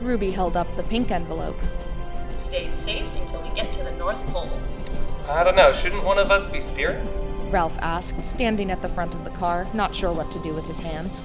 Ruby 0.02 0.32
held 0.32 0.56
up 0.56 0.70
the 0.76 0.82
pink 0.82 1.10
envelope. 1.10 1.58
Stays 2.44 2.74
safe 2.74 3.10
until 3.16 3.42
we 3.42 3.48
get 3.54 3.72
to 3.72 3.82
the 3.82 3.92
North 3.92 4.22
Pole. 4.26 4.50
I 5.28 5.42
don't 5.42 5.56
know, 5.56 5.72
shouldn't 5.72 6.04
one 6.04 6.18
of 6.18 6.30
us 6.30 6.50
be 6.50 6.60
steering? 6.60 7.08
Ralph 7.50 7.78
asked, 7.80 8.22
standing 8.22 8.70
at 8.70 8.82
the 8.82 8.88
front 8.88 9.14
of 9.14 9.24
the 9.24 9.30
car, 9.30 9.66
not 9.72 9.94
sure 9.94 10.12
what 10.12 10.30
to 10.32 10.38
do 10.40 10.52
with 10.52 10.66
his 10.66 10.80
hands. 10.80 11.24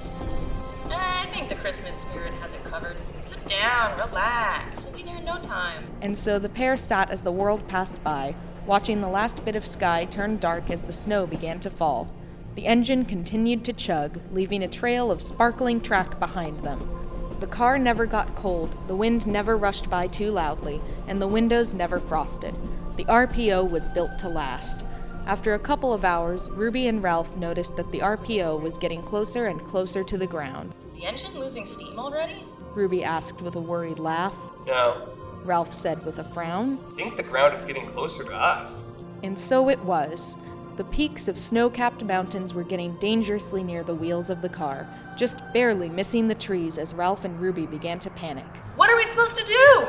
I 0.88 1.26
think 1.26 1.50
the 1.50 1.56
Christmas 1.56 2.00
spirit 2.00 2.32
has 2.34 2.54
it 2.54 2.64
covered. 2.64 2.96
Sit 3.22 3.46
down, 3.46 3.98
relax. 3.98 4.86
We'll 4.86 4.94
be 4.94 5.02
there 5.02 5.18
in 5.18 5.24
no 5.26 5.38
time. 5.40 5.84
And 6.00 6.16
so 6.16 6.38
the 6.38 6.48
pair 6.48 6.76
sat 6.76 7.10
as 7.10 7.22
the 7.22 7.32
world 7.32 7.68
passed 7.68 8.02
by, 8.02 8.34
watching 8.64 9.02
the 9.02 9.08
last 9.08 9.44
bit 9.44 9.56
of 9.56 9.66
sky 9.66 10.06
turn 10.06 10.38
dark 10.38 10.70
as 10.70 10.84
the 10.84 10.92
snow 10.92 11.26
began 11.26 11.60
to 11.60 11.70
fall. 11.70 12.10
The 12.54 12.66
engine 12.66 13.04
continued 13.04 13.64
to 13.66 13.74
chug, 13.74 14.20
leaving 14.32 14.62
a 14.62 14.68
trail 14.68 15.10
of 15.10 15.20
sparkling 15.20 15.82
track 15.82 16.18
behind 16.18 16.60
them. 16.60 16.99
The 17.40 17.46
car 17.46 17.78
never 17.78 18.04
got 18.04 18.34
cold, 18.34 18.76
the 18.86 18.94
wind 18.94 19.26
never 19.26 19.56
rushed 19.56 19.88
by 19.88 20.08
too 20.08 20.30
loudly, 20.30 20.82
and 21.06 21.22
the 21.22 21.26
windows 21.26 21.72
never 21.72 21.98
frosted. 21.98 22.54
The 22.96 23.06
RPO 23.06 23.70
was 23.70 23.88
built 23.88 24.18
to 24.18 24.28
last. 24.28 24.84
After 25.24 25.54
a 25.54 25.58
couple 25.58 25.94
of 25.94 26.04
hours, 26.04 26.50
Ruby 26.50 26.86
and 26.86 27.02
Ralph 27.02 27.34
noticed 27.36 27.76
that 27.76 27.92
the 27.92 28.00
RPO 28.00 28.60
was 28.60 28.76
getting 28.76 29.00
closer 29.00 29.46
and 29.46 29.64
closer 29.64 30.04
to 30.04 30.18
the 30.18 30.26
ground. 30.26 30.74
Is 30.82 30.92
the 30.92 31.06
engine 31.06 31.38
losing 31.40 31.64
steam 31.64 31.98
already? 31.98 32.44
Ruby 32.74 33.02
asked 33.02 33.40
with 33.40 33.56
a 33.56 33.60
worried 33.60 33.98
laugh. 33.98 34.52
No. 34.66 35.08
Ralph 35.42 35.72
said 35.72 36.04
with 36.04 36.18
a 36.18 36.24
frown. 36.24 36.78
I 36.92 36.96
think 36.96 37.16
the 37.16 37.22
ground 37.22 37.54
is 37.54 37.64
getting 37.64 37.86
closer 37.86 38.22
to 38.22 38.34
us. 38.34 38.84
And 39.22 39.38
so 39.38 39.70
it 39.70 39.80
was. 39.80 40.36
The 40.76 40.84
peaks 40.84 41.26
of 41.26 41.38
snow 41.38 41.70
capped 41.70 42.04
mountains 42.04 42.54
were 42.54 42.64
getting 42.64 42.96
dangerously 42.96 43.62
near 43.62 43.82
the 43.82 43.94
wheels 43.94 44.30
of 44.30 44.42
the 44.42 44.48
car, 44.48 44.88
just 45.20 45.42
barely 45.52 45.90
missing 45.90 46.28
the 46.28 46.34
trees 46.34 46.78
as 46.78 46.94
Ralph 46.94 47.26
and 47.26 47.38
Ruby 47.38 47.66
began 47.66 47.98
to 47.98 48.08
panic. 48.08 48.46
What 48.76 48.88
are 48.88 48.96
we 48.96 49.04
supposed 49.04 49.36
to 49.36 49.44
do? 49.44 49.86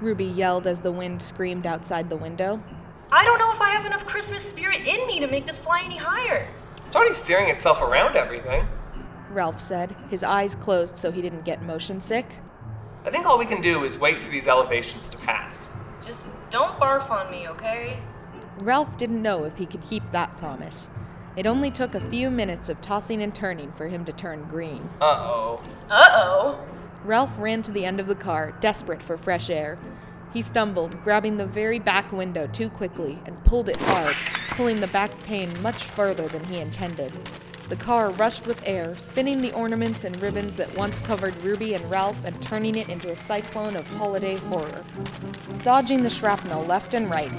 Ruby 0.00 0.24
yelled 0.24 0.66
as 0.66 0.80
the 0.80 0.90
wind 0.90 1.22
screamed 1.22 1.64
outside 1.64 2.10
the 2.10 2.16
window. 2.16 2.60
I 3.12 3.24
don't 3.24 3.38
know 3.38 3.52
if 3.52 3.60
I 3.60 3.68
have 3.68 3.86
enough 3.86 4.04
Christmas 4.04 4.42
spirit 4.42 4.80
in 4.84 5.06
me 5.06 5.20
to 5.20 5.28
make 5.28 5.46
this 5.46 5.60
fly 5.60 5.82
any 5.84 5.98
higher. 5.98 6.48
It's 6.84 6.96
already 6.96 7.14
steering 7.14 7.48
itself 7.48 7.80
around 7.80 8.16
everything. 8.16 8.66
Ralph 9.30 9.60
said, 9.60 9.94
his 10.10 10.24
eyes 10.24 10.56
closed 10.56 10.96
so 10.96 11.12
he 11.12 11.22
didn't 11.22 11.44
get 11.44 11.62
motion 11.62 12.00
sick. 12.00 12.26
I 13.04 13.10
think 13.10 13.26
all 13.26 13.38
we 13.38 13.46
can 13.46 13.60
do 13.60 13.84
is 13.84 13.96
wait 13.96 14.18
for 14.18 14.32
these 14.32 14.48
elevations 14.48 15.08
to 15.10 15.18
pass. 15.18 15.70
Just 16.04 16.26
don't 16.50 16.80
barf 16.80 17.12
on 17.12 17.30
me, 17.30 17.46
okay? 17.46 18.00
Ralph 18.58 18.98
didn't 18.98 19.22
know 19.22 19.44
if 19.44 19.58
he 19.58 19.66
could 19.66 19.84
keep 19.84 20.10
that 20.10 20.32
promise. 20.32 20.88
It 21.36 21.46
only 21.46 21.70
took 21.70 21.94
a 21.94 22.00
few 22.00 22.30
minutes 22.30 22.68
of 22.68 22.80
tossing 22.80 23.22
and 23.22 23.34
turning 23.34 23.72
for 23.72 23.88
him 23.88 24.04
to 24.04 24.12
turn 24.12 24.44
green. 24.44 24.90
Uh 25.00 25.16
oh. 25.18 25.62
Uh 25.88 26.06
oh. 26.10 26.64
Ralph 27.04 27.38
ran 27.38 27.62
to 27.62 27.70
the 27.70 27.84
end 27.84 28.00
of 28.00 28.06
the 28.06 28.14
car, 28.14 28.54
desperate 28.60 29.02
for 29.02 29.16
fresh 29.16 29.48
air. 29.48 29.78
He 30.32 30.42
stumbled, 30.42 31.02
grabbing 31.02 31.36
the 31.36 31.46
very 31.46 31.78
back 31.78 32.12
window 32.12 32.46
too 32.46 32.68
quickly, 32.68 33.18
and 33.24 33.44
pulled 33.44 33.68
it 33.68 33.76
hard, 33.76 34.14
pulling 34.50 34.80
the 34.80 34.88
back 34.88 35.10
pane 35.24 35.62
much 35.62 35.84
further 35.84 36.28
than 36.28 36.44
he 36.44 36.58
intended. 36.58 37.12
The 37.68 37.76
car 37.76 38.10
rushed 38.10 38.46
with 38.46 38.62
air, 38.64 38.96
spinning 38.96 39.42
the 39.42 39.52
ornaments 39.52 40.04
and 40.04 40.20
ribbons 40.22 40.56
that 40.56 40.74
once 40.74 41.00
covered 41.00 41.36
Ruby 41.42 41.74
and 41.74 41.90
Ralph 41.90 42.24
and 42.24 42.40
turning 42.40 42.76
it 42.76 42.88
into 42.88 43.10
a 43.10 43.16
cyclone 43.16 43.76
of 43.76 43.86
holiday 43.86 44.36
horror. 44.36 44.84
Dodging 45.62 46.02
the 46.02 46.08
shrapnel 46.08 46.64
left 46.64 46.94
and 46.94 47.10
right, 47.10 47.30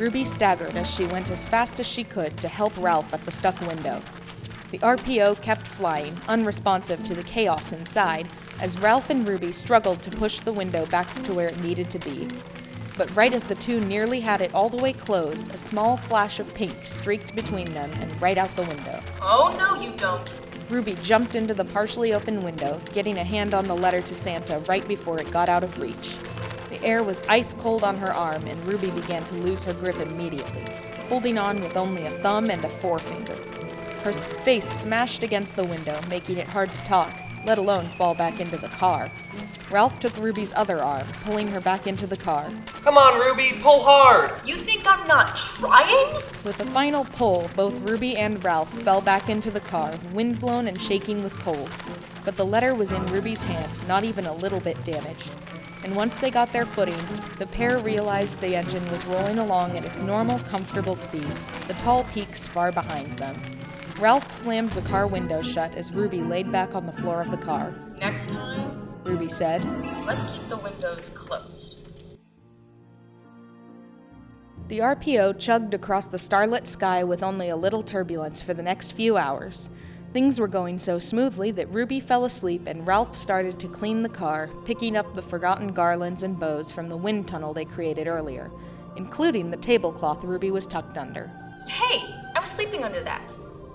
Ruby 0.00 0.24
staggered 0.24 0.76
as 0.76 0.90
she 0.90 1.04
went 1.04 1.30
as 1.30 1.46
fast 1.46 1.78
as 1.78 1.86
she 1.86 2.04
could 2.04 2.38
to 2.38 2.48
help 2.48 2.72
Ralph 2.78 3.12
at 3.12 3.22
the 3.26 3.30
stuck 3.30 3.60
window. 3.60 4.00
The 4.70 4.78
RPO 4.78 5.42
kept 5.42 5.66
flying, 5.66 6.16
unresponsive 6.26 7.04
to 7.04 7.14
the 7.14 7.22
chaos 7.22 7.70
inside, 7.70 8.26
as 8.62 8.80
Ralph 8.80 9.10
and 9.10 9.28
Ruby 9.28 9.52
struggled 9.52 10.00
to 10.00 10.10
push 10.10 10.38
the 10.38 10.54
window 10.54 10.86
back 10.86 11.22
to 11.24 11.34
where 11.34 11.48
it 11.48 11.60
needed 11.60 11.90
to 11.90 11.98
be. 11.98 12.28
But 12.96 13.14
right 13.14 13.34
as 13.34 13.44
the 13.44 13.54
two 13.54 13.78
nearly 13.78 14.20
had 14.20 14.40
it 14.40 14.54
all 14.54 14.70
the 14.70 14.82
way 14.82 14.94
closed, 14.94 15.52
a 15.52 15.58
small 15.58 15.98
flash 15.98 16.40
of 16.40 16.54
pink 16.54 16.86
streaked 16.86 17.34
between 17.34 17.70
them 17.74 17.90
and 18.00 18.22
right 18.22 18.38
out 18.38 18.56
the 18.56 18.62
window. 18.62 19.02
Oh, 19.20 19.54
no, 19.58 19.78
you 19.82 19.92
don't. 19.98 20.34
Ruby 20.70 20.96
jumped 21.02 21.34
into 21.34 21.52
the 21.52 21.66
partially 21.66 22.14
open 22.14 22.40
window, 22.40 22.80
getting 22.94 23.18
a 23.18 23.24
hand 23.24 23.52
on 23.52 23.66
the 23.66 23.76
letter 23.76 24.00
to 24.00 24.14
Santa 24.14 24.60
right 24.60 24.86
before 24.88 25.20
it 25.20 25.30
got 25.30 25.50
out 25.50 25.62
of 25.62 25.78
reach. 25.78 26.16
The 26.70 26.82
air 26.84 27.02
was 27.02 27.20
ice 27.28 27.52
cold 27.52 27.82
on 27.82 27.98
her 27.98 28.14
arm, 28.14 28.46
and 28.46 28.64
Ruby 28.64 28.90
began 28.92 29.24
to 29.24 29.34
lose 29.34 29.64
her 29.64 29.74
grip 29.74 29.96
immediately, 29.96 30.64
holding 31.08 31.36
on 31.36 31.60
with 31.60 31.76
only 31.76 32.06
a 32.06 32.10
thumb 32.10 32.48
and 32.48 32.64
a 32.64 32.68
forefinger. 32.68 33.36
Her 34.04 34.12
face 34.12 34.70
smashed 34.70 35.24
against 35.24 35.56
the 35.56 35.64
window, 35.64 36.00
making 36.08 36.38
it 36.38 36.46
hard 36.46 36.70
to 36.70 36.84
talk, 36.84 37.12
let 37.44 37.58
alone 37.58 37.88
fall 37.98 38.14
back 38.14 38.38
into 38.38 38.56
the 38.56 38.68
car. 38.68 39.10
Ralph 39.70 39.98
took 39.98 40.16
Ruby's 40.16 40.52
other 40.54 40.80
arm, 40.80 41.06
pulling 41.24 41.48
her 41.48 41.60
back 41.60 41.88
into 41.88 42.06
the 42.06 42.16
car. 42.16 42.48
Come 42.82 42.96
on, 42.96 43.20
Ruby, 43.20 43.60
pull 43.60 43.80
hard! 43.80 44.40
You 44.46 44.56
think 44.56 44.82
I'm 44.86 45.06
not 45.08 45.36
trying? 45.36 46.14
With 46.44 46.60
a 46.60 46.66
final 46.66 47.04
pull, 47.04 47.50
both 47.56 47.80
Ruby 47.82 48.16
and 48.16 48.42
Ralph 48.44 48.72
fell 48.82 49.00
back 49.00 49.28
into 49.28 49.50
the 49.50 49.60
car, 49.60 49.94
windblown 50.12 50.68
and 50.68 50.80
shaking 50.80 51.22
with 51.22 51.34
cold. 51.40 51.70
But 52.24 52.36
the 52.36 52.46
letter 52.46 52.74
was 52.74 52.92
in 52.92 53.06
Ruby's 53.06 53.42
hand, 53.42 53.70
not 53.88 54.04
even 54.04 54.26
a 54.26 54.34
little 54.34 54.60
bit 54.60 54.82
damaged. 54.84 55.32
And 55.82 55.96
once 55.96 56.18
they 56.18 56.30
got 56.30 56.52
their 56.52 56.66
footing, 56.66 57.02
the 57.38 57.46
pair 57.46 57.78
realized 57.78 58.38
the 58.38 58.54
engine 58.54 58.88
was 58.90 59.06
rolling 59.06 59.38
along 59.38 59.76
at 59.78 59.84
its 59.84 60.02
normal, 60.02 60.38
comfortable 60.40 60.96
speed, 60.96 61.32
the 61.68 61.74
tall 61.74 62.04
peaks 62.04 62.46
far 62.46 62.70
behind 62.70 63.16
them. 63.18 63.40
Ralph 63.98 64.32
slammed 64.32 64.70
the 64.70 64.82
car 64.82 65.06
window 65.06 65.42
shut 65.42 65.74
as 65.74 65.92
Ruby 65.92 66.20
laid 66.20 66.50
back 66.50 66.74
on 66.74 66.86
the 66.86 66.92
floor 66.92 67.20
of 67.20 67.30
the 67.30 67.36
car. 67.36 67.74
Next 67.98 68.30
time, 68.30 68.88
Ruby 69.04 69.28
said, 69.28 69.64
let's 70.06 70.24
keep 70.24 70.46
the 70.48 70.56
windows 70.56 71.10
closed. 71.10 71.78
The 74.68 74.78
RPO 74.78 75.40
chugged 75.40 75.74
across 75.74 76.06
the 76.06 76.18
starlit 76.18 76.66
sky 76.66 77.02
with 77.02 77.22
only 77.22 77.48
a 77.48 77.56
little 77.56 77.82
turbulence 77.82 78.40
for 78.40 78.54
the 78.54 78.62
next 78.62 78.92
few 78.92 79.16
hours. 79.16 79.68
Things 80.12 80.40
were 80.40 80.48
going 80.48 80.80
so 80.80 80.98
smoothly 80.98 81.52
that 81.52 81.72
Ruby 81.72 82.00
fell 82.00 82.24
asleep 82.24 82.66
and 82.66 82.84
Ralph 82.84 83.16
started 83.16 83.60
to 83.60 83.68
clean 83.68 84.02
the 84.02 84.08
car, 84.08 84.50
picking 84.64 84.96
up 84.96 85.14
the 85.14 85.22
forgotten 85.22 85.72
garlands 85.72 86.24
and 86.24 86.38
bows 86.38 86.72
from 86.72 86.88
the 86.88 86.96
wind 86.96 87.28
tunnel 87.28 87.54
they 87.54 87.64
created 87.64 88.08
earlier, 88.08 88.50
including 88.96 89.52
the 89.52 89.56
tablecloth 89.56 90.24
Ruby 90.24 90.50
was 90.50 90.66
tucked 90.66 90.98
under. 90.98 91.30
Hey, 91.68 92.12
I 92.34 92.40
was 92.40 92.48
sleeping 92.48 92.82
under 92.82 93.00
that. 93.02 93.30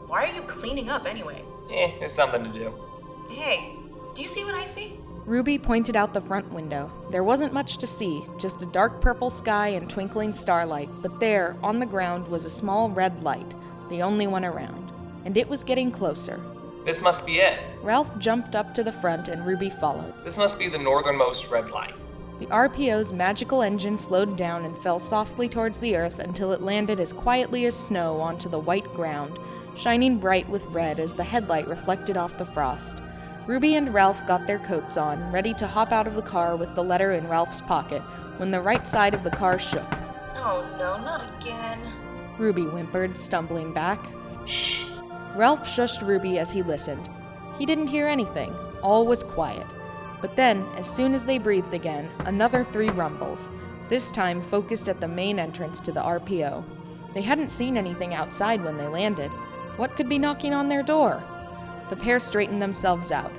Why 0.08 0.26
are 0.26 0.34
you 0.34 0.42
cleaning 0.42 0.90
up 0.90 1.06
anyway? 1.06 1.42
Eh, 1.72 1.92
it's 2.02 2.14
something 2.14 2.44
to 2.44 2.52
do. 2.52 2.84
Hey, 3.30 3.74
do 4.14 4.22
you 4.22 4.28
see 4.28 4.44
what 4.44 4.56
I 4.56 4.66
see? 4.66 5.00
Ruby 5.26 5.58
pointed 5.58 5.96
out 5.96 6.14
the 6.14 6.20
front 6.20 6.52
window. 6.52 6.92
There 7.12 7.24
wasn't 7.24 7.54
much 7.54 7.78
to 7.78 7.88
see, 7.88 8.26
just 8.38 8.62
a 8.62 8.68
dark 8.68 9.00
purple 9.00 9.30
sky 9.30 9.70
and 9.70 9.90
twinkling 9.90 10.34
starlight, 10.34 10.90
but 11.02 11.22
there, 11.22 11.56
on 11.64 11.80
the 11.80 11.86
ground, 11.86 12.28
was 12.28 12.44
a 12.44 12.50
small 12.50 12.90
red 12.90 13.24
light, 13.24 13.54
the 13.90 14.02
only 14.02 14.28
one 14.28 14.44
around. 14.44 14.85
And 15.26 15.36
it 15.36 15.50
was 15.50 15.64
getting 15.64 15.92
closer. 15.92 16.40
This 16.86 17.02
must 17.02 17.26
be 17.26 17.40
it. 17.40 17.60
Ralph 17.82 18.18
jumped 18.20 18.56
up 18.56 18.74
to 18.76 18.84
the 18.84 18.92
front 18.92 19.28
and 19.28 19.46
Ruby 19.46 19.72
followed. 19.72 20.14
This 20.24 20.38
must 20.38 20.60
be 20.60 20.70
the 20.70 20.78
northernmost 20.78 21.50
red 21.50 21.72
light. 21.72 21.96
The 22.38 22.46
RPO's 22.48 23.12
magical 23.12 23.62
engine 23.62 23.98
slowed 23.98 24.38
down 24.38 24.66
and 24.66 24.78
fell 24.78 25.00
softly 25.00 25.50
towards 25.50 25.80
the 25.80 25.96
earth 25.96 26.20
until 26.20 26.52
it 26.52 26.62
landed 26.62 27.00
as 27.00 27.14
quietly 27.14 27.66
as 27.66 27.76
snow 27.76 28.20
onto 28.20 28.50
the 28.50 28.60
white 28.60 28.88
ground, 28.90 29.40
shining 29.76 30.20
bright 30.20 30.48
with 30.50 30.66
red 30.68 31.00
as 31.00 31.14
the 31.14 31.24
headlight 31.24 31.68
reflected 31.68 32.18
off 32.18 32.38
the 32.38 32.46
frost. 32.46 32.98
Ruby 33.48 33.76
and 33.76 33.94
Ralph 33.94 34.28
got 34.28 34.46
their 34.48 34.60
coats 34.60 34.98
on, 34.98 35.32
ready 35.32 35.54
to 35.54 35.66
hop 35.66 35.92
out 35.92 36.08
of 36.08 36.16
the 36.16 36.22
car 36.22 36.56
with 36.56 36.76
the 36.76 36.84
letter 36.84 37.14
in 37.14 37.28
Ralph's 37.30 37.62
pocket, 37.62 38.02
when 38.38 38.52
the 38.52 38.62
right 38.62 38.86
side 38.86 39.14
of 39.14 39.24
the 39.24 39.32
car 39.32 39.58
shook. 39.58 39.88
Oh 40.36 40.68
no, 40.78 40.98
not 40.98 41.24
again. 41.40 41.80
Ruby 42.38 42.64
whimpered, 42.64 43.18
stumbling 43.18 43.72
back. 43.72 44.06
Ralph 45.36 45.68
shushed 45.68 46.02
Ruby 46.02 46.40
as 46.40 46.52
he 46.52 46.64
listened. 46.64 47.10
He 47.58 47.66
didn't 47.66 47.88
hear 47.88 48.08
anything. 48.08 48.56
All 48.82 49.06
was 49.06 49.22
quiet. 49.22 49.68
But 50.22 50.36
then, 50.38 50.66
as 50.78 50.90
soon 50.90 51.14
as 51.14 51.26
they 51.26 51.38
breathed 51.38 51.74
again, 51.74 52.10
another 52.20 52.64
three 52.64 52.90
rumbles, 52.90 53.52
this 53.90 54.12
time 54.12 54.42
focused 54.42 54.88
at 54.88 55.02
the 55.02 55.08
main 55.08 55.38
entrance 55.38 55.82
to 55.82 55.92
the 55.92 56.02
RPO. 56.02 56.64
They 57.14 57.22
hadn't 57.22 57.52
seen 57.52 57.78
anything 57.78 58.14
outside 58.14 58.64
when 58.64 58.78
they 58.78 58.88
landed. 58.88 59.30
What 59.78 59.96
could 59.96 60.08
be 60.08 60.18
knocking 60.18 60.54
on 60.54 60.70
their 60.70 60.84
door? 60.84 61.22
The 61.90 61.98
pair 61.98 62.20
straightened 62.20 62.62
themselves 62.62 63.12
out. 63.12 63.32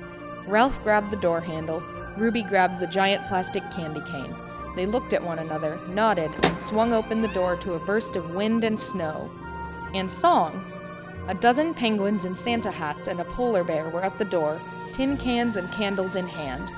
Ralph 0.47 0.81
grabbed 0.83 1.09
the 1.11 1.17
door 1.17 1.41
handle, 1.41 1.81
Ruby 2.15 2.43
grabbed 2.43 2.79
the 2.79 2.87
giant 2.87 3.27
plastic 3.27 3.69
candy 3.71 4.01
cane. 4.11 4.35
They 4.75 4.85
looked 4.85 5.13
at 5.13 5.23
one 5.23 5.39
another, 5.39 5.79
nodded, 5.89 6.31
and 6.43 6.59
swung 6.59 6.93
open 6.93 7.21
the 7.21 7.27
door 7.29 7.55
to 7.57 7.73
a 7.73 7.79
burst 7.79 8.15
of 8.15 8.35
wind 8.35 8.63
and 8.63 8.79
snow. 8.79 9.31
And 9.93 10.11
song. 10.11 10.76
A 11.27 11.33
dozen 11.33 11.73
penguins 11.73 12.23
in 12.23 12.37
Santa 12.37 12.71
hats 12.71 13.07
and 13.07 13.19
a 13.19 13.25
polar 13.25 13.61
bear 13.61 13.89
were 13.89 14.01
at 14.01 14.17
the 14.17 14.23
door, 14.23 14.61
tin 14.93 15.17
cans 15.17 15.57
and 15.57 15.69
candles 15.73 16.15
in 16.15 16.25
hand. 16.25 16.71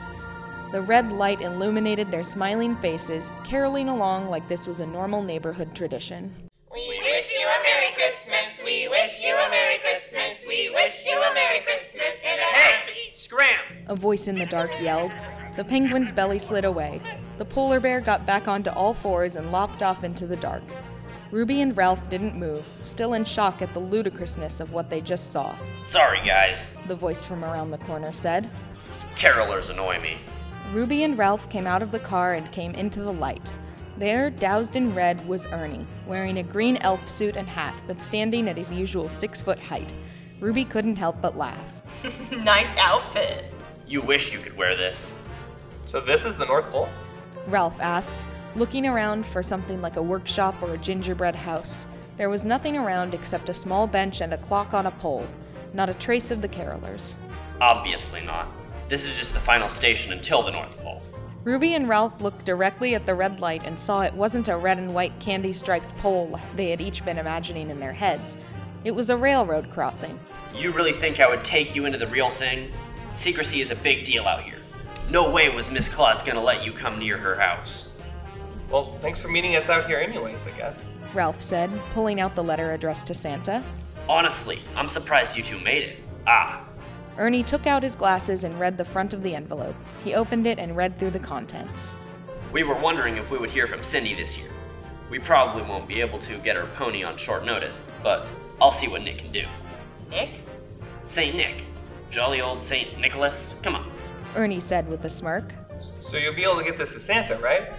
The 0.71 0.81
red 0.81 1.11
light 1.11 1.41
illuminated 1.41 2.09
their 2.09 2.23
smiling 2.23 2.75
faces, 2.77 3.29
caroling 3.43 3.89
along 3.89 4.27
like 4.31 4.47
this 4.47 4.65
was 4.65 4.79
a 4.79 4.87
normal 4.87 5.21
neighborhood 5.21 5.75
tradition. 5.75 6.33
We 6.73 6.99
wish 6.99 7.31
you 7.39 7.45
a 7.45 7.63
Merry 7.63 7.93
Christmas. 7.93 8.59
We 8.65 8.87
wish 8.87 9.23
you 9.23 9.35
a 9.35 9.49
Merry 9.51 9.77
Christmas. 9.77 10.43
We 10.47 10.71
wish 10.71 11.05
you 11.05 11.21
a 11.21 11.31
Merry 11.35 11.59
Christmas 11.59 12.19
and 12.25 12.39
a 12.39 12.43
happy. 12.43 13.11
Scram! 13.13 13.85
A 13.87 13.95
voice 13.95 14.27
in 14.27 14.39
the 14.39 14.47
dark 14.47 14.71
yelled. 14.81 15.13
The 15.57 15.63
penguin's 15.63 16.11
belly 16.11 16.39
slid 16.39 16.65
away. 16.65 17.01
The 17.37 17.45
polar 17.45 17.79
bear 17.79 18.01
got 18.01 18.25
back 18.25 18.47
onto 18.47 18.71
all 18.71 18.95
fours 18.95 19.35
and 19.35 19.51
lopped 19.51 19.83
off 19.83 20.03
into 20.03 20.25
the 20.25 20.37
dark. 20.37 20.63
Ruby 21.31 21.61
and 21.61 21.77
Ralph 21.77 22.09
didn't 22.09 22.35
move, 22.35 22.67
still 22.81 23.13
in 23.13 23.23
shock 23.23 23.61
at 23.61 23.71
the 23.73 23.79
ludicrousness 23.79 24.59
of 24.59 24.73
what 24.73 24.89
they 24.89 24.99
just 24.99 25.31
saw. 25.31 25.55
Sorry, 25.83 26.19
guys. 26.25 26.73
The 26.87 26.95
voice 26.95 27.23
from 27.23 27.45
around 27.45 27.69
the 27.69 27.77
corner 27.79 28.13
said. 28.13 28.49
Carolers 29.15 29.69
annoy 29.69 29.99
me. 30.01 30.17
Ruby 30.71 31.03
and 31.03 31.17
Ralph 31.17 31.47
came 31.49 31.67
out 31.67 31.83
of 31.83 31.91
the 31.91 31.99
car 31.99 32.33
and 32.33 32.51
came 32.51 32.73
into 32.73 33.03
the 33.03 33.13
light. 33.13 33.47
There, 33.97 34.31
doused 34.31 34.75
in 34.75 34.95
red, 34.95 35.27
was 35.27 35.45
Ernie, 35.47 35.85
wearing 36.07 36.39
a 36.39 36.43
green 36.43 36.77
elf 36.77 37.07
suit 37.07 37.35
and 37.35 37.47
hat, 37.47 37.75
but 37.85 38.01
standing 38.01 38.47
at 38.47 38.57
his 38.57 38.71
usual 38.73 39.07
six 39.07 39.41
foot 39.41 39.59
height. 39.59 39.91
Ruby 40.39 40.65
couldn't 40.65 40.95
help 40.95 41.21
but 41.21 41.37
laugh. 41.37 41.83
nice 42.43 42.75
outfit. 42.77 43.53
You 43.87 44.01
wish 44.01 44.33
you 44.33 44.39
could 44.39 44.57
wear 44.57 44.75
this. 44.75 45.13
So 45.85 45.99
this 45.99 46.25
is 46.25 46.37
the 46.37 46.45
North 46.45 46.71
Pole? 46.71 46.89
Ralph 47.47 47.79
asked, 47.81 48.15
looking 48.55 48.87
around 48.87 49.25
for 49.25 49.43
something 49.43 49.81
like 49.81 49.95
a 49.95 50.01
workshop 50.01 50.55
or 50.61 50.73
a 50.73 50.77
gingerbread 50.77 51.35
house. 51.35 51.85
There 52.17 52.29
was 52.29 52.45
nothing 52.45 52.77
around 52.77 53.13
except 53.13 53.49
a 53.49 53.53
small 53.53 53.87
bench 53.87 54.21
and 54.21 54.33
a 54.33 54.37
clock 54.37 54.73
on 54.73 54.85
a 54.85 54.91
pole. 54.91 55.27
Not 55.73 55.89
a 55.89 55.93
trace 55.93 56.31
of 56.31 56.41
the 56.41 56.49
carolers. 56.49 57.15
Obviously 57.61 58.21
not. 58.21 58.47
This 58.87 59.05
is 59.05 59.17
just 59.17 59.33
the 59.33 59.39
final 59.39 59.69
station 59.69 60.11
until 60.11 60.41
the 60.41 60.51
North 60.51 60.77
Pole. 60.79 61.03
Ruby 61.43 61.75
and 61.75 61.87
Ralph 61.87 62.21
looked 62.21 62.45
directly 62.45 62.95
at 62.95 63.05
the 63.05 63.15
red 63.15 63.39
light 63.39 63.61
and 63.65 63.79
saw 63.79 64.01
it 64.01 64.13
wasn't 64.13 64.49
a 64.49 64.57
red 64.57 64.77
and 64.77 64.93
white 64.93 65.17
candy 65.19 65.53
striped 65.53 65.95
pole 65.97 66.39
they 66.55 66.71
had 66.71 66.81
each 66.81 67.05
been 67.05 67.17
imagining 67.17 67.69
in 67.69 67.79
their 67.79 67.93
heads. 67.93 68.35
It 68.83 68.91
was 68.91 69.09
a 69.09 69.17
railroad 69.17 69.69
crossing. 69.69 70.19
You 70.55 70.71
really 70.71 70.91
think 70.91 71.19
I 71.19 71.29
would 71.29 71.43
take 71.43 71.75
you 71.75 71.85
into 71.85 71.97
the 71.97 72.07
real 72.07 72.29
thing? 72.29 72.71
Secrecy 73.13 73.61
is 73.61 73.71
a 73.71 73.75
big 73.75 74.05
deal 74.05 74.25
out 74.25 74.43
here. 74.43 74.59
No 75.09 75.29
way 75.31 75.49
was 75.49 75.71
Miss 75.71 75.87
Claus 75.87 76.21
gonna 76.21 76.41
let 76.43 76.65
you 76.65 76.71
come 76.71 76.99
near 76.99 77.17
her 77.17 77.39
house. 77.39 77.88
Well, 78.69 78.95
thanks 78.99 79.21
for 79.21 79.29
meeting 79.29 79.55
us 79.55 79.69
out 79.69 79.85
here, 79.87 79.97
anyways, 79.97 80.45
I 80.47 80.51
guess. 80.51 80.87
Ralph 81.13 81.41
said, 81.41 81.71
pulling 81.93 82.19
out 82.19 82.35
the 82.35 82.43
letter 82.43 82.73
addressed 82.73 83.07
to 83.07 83.13
Santa. 83.13 83.63
Honestly, 84.07 84.59
I'm 84.75 84.87
surprised 84.87 85.35
you 85.35 85.43
two 85.43 85.59
made 85.59 85.83
it. 85.83 85.97
Ah, 86.27 86.65
Ernie 87.17 87.43
took 87.43 87.67
out 87.67 87.83
his 87.83 87.95
glasses 87.95 88.43
and 88.45 88.57
read 88.59 88.77
the 88.77 88.85
front 88.85 89.13
of 89.13 89.23
the 89.23 89.35
envelope. 89.35 89.75
He 90.05 90.15
opened 90.15 90.47
it 90.47 90.57
and 90.57 90.77
read 90.77 90.97
through 90.97 91.09
the 91.11 91.19
contents. 91.19 91.95
we 92.53 92.63
were 92.63 92.75
wondering 92.75 93.17
if 93.17 93.29
we 93.29 93.37
would 93.37 93.49
hear 93.49 93.67
from 93.67 93.83
Cindy 93.83 94.13
this 94.13 94.37
year. 94.37 94.49
We 95.09 95.19
probably 95.19 95.63
won't 95.63 95.87
be 95.87 95.99
able 95.99 96.19
to 96.19 96.37
get 96.37 96.55
her 96.55 96.65
pony 96.75 97.03
on 97.03 97.17
short 97.17 97.43
notice, 97.43 97.81
but 98.01 98.25
I'll 98.61 98.71
see 98.71 98.87
what 98.87 99.01
Nick 99.01 99.17
can 99.17 99.31
do. 99.31 99.45
Nick? 100.09 100.41
Saint 101.03 101.35
Nick. 101.35 101.65
Jolly 102.09 102.39
old 102.39 102.63
Saint 102.63 102.97
Nicholas. 102.99 103.57
Come 103.63 103.75
on. 103.75 103.91
Ernie 104.35 104.59
said 104.59 104.87
with 104.87 105.03
a 105.05 105.09
smirk. 105.09 105.51
So 105.99 106.17
you'll 106.17 106.33
be 106.33 106.43
able 106.43 106.57
to 106.57 106.63
get 106.63 106.77
this 106.77 106.93
to 106.93 106.99
Santa, 106.99 107.35
right? 107.37 107.69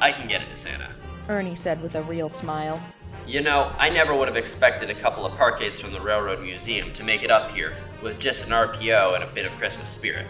I 0.00 0.12
can 0.12 0.28
get 0.28 0.42
it 0.42 0.50
to 0.50 0.56
Santa. 0.56 0.88
Ernie 1.28 1.54
said 1.54 1.82
with 1.82 1.94
a 1.94 2.02
real 2.02 2.28
smile. 2.28 2.80
You 3.26 3.42
know, 3.42 3.70
I 3.78 3.90
never 3.90 4.14
would 4.14 4.28
have 4.28 4.36
expected 4.36 4.90
a 4.90 4.94
couple 4.94 5.26
of 5.26 5.36
park 5.36 5.60
aides 5.60 5.80
from 5.80 5.92
the 5.92 6.00
Railroad 6.00 6.40
Museum 6.40 6.92
to 6.94 7.04
make 7.04 7.22
it 7.22 7.30
up 7.30 7.50
here 7.50 7.74
with 8.02 8.18
just 8.18 8.46
an 8.46 8.52
RPO 8.52 9.14
and 9.14 9.24
a 9.24 9.26
bit 9.26 9.44
of 9.44 9.52
Christmas 9.56 9.88
spirit. 9.88 10.26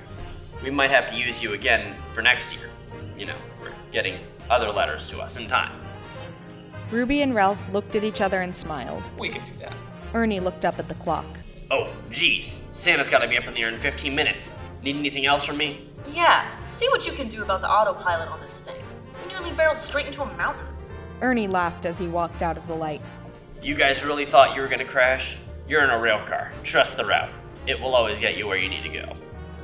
We 0.64 0.70
might 0.70 0.90
have 0.90 1.08
to 1.10 1.16
use 1.16 1.42
you 1.42 1.52
again 1.52 1.94
for 2.12 2.22
next 2.22 2.54
year. 2.56 2.68
You 3.16 3.26
know, 3.26 3.36
we're 3.62 3.72
getting 3.92 4.18
other 4.50 4.70
letters 4.70 5.06
to 5.08 5.20
us 5.20 5.36
in 5.36 5.46
time. 5.46 5.72
Ruby 6.90 7.20
and 7.22 7.34
Ralph 7.34 7.72
looked 7.72 7.94
at 7.94 8.02
each 8.02 8.20
other 8.20 8.40
and 8.40 8.56
smiled. 8.56 9.10
We 9.18 9.28
can 9.28 9.46
do 9.46 9.58
that. 9.58 9.74
Ernie 10.14 10.40
looked 10.40 10.64
up 10.64 10.78
at 10.78 10.88
the 10.88 10.94
clock. 10.94 11.26
Oh, 11.70 11.94
geez. 12.10 12.64
Santa's 12.72 13.10
gotta 13.10 13.28
be 13.28 13.36
up 13.36 13.46
in 13.46 13.54
the 13.54 13.60
air 13.60 13.68
in 13.68 13.76
15 13.76 14.14
minutes. 14.14 14.56
Need 14.82 14.96
anything 14.96 15.26
else 15.26 15.44
from 15.44 15.58
me? 15.58 15.86
Yeah, 16.10 16.48
see 16.70 16.88
what 16.88 17.06
you 17.06 17.12
can 17.12 17.28
do 17.28 17.42
about 17.42 17.60
the 17.60 17.70
autopilot 17.70 18.28
on 18.28 18.40
this 18.40 18.60
thing. 18.60 18.82
We 19.38 19.44
nearly 19.44 19.56
barreled 19.56 19.78
straight 19.78 20.06
into 20.06 20.22
a 20.22 20.36
mountain. 20.36 20.66
Ernie 21.20 21.46
laughed 21.46 21.86
as 21.86 21.96
he 21.96 22.08
walked 22.08 22.42
out 22.42 22.56
of 22.56 22.66
the 22.66 22.74
light. 22.74 23.00
You 23.62 23.74
guys 23.74 24.04
really 24.04 24.24
thought 24.24 24.56
you 24.56 24.60
were 24.60 24.66
gonna 24.66 24.84
crash? 24.84 25.36
You're 25.68 25.84
in 25.84 25.90
a 25.90 25.98
rail 25.98 26.18
car. 26.20 26.52
Trust 26.64 26.96
the 26.96 27.04
route. 27.04 27.30
It 27.66 27.78
will 27.80 27.94
always 27.94 28.18
get 28.18 28.36
you 28.36 28.48
where 28.48 28.56
you 28.56 28.68
need 28.68 28.82
to 28.82 28.88
go. 28.88 29.16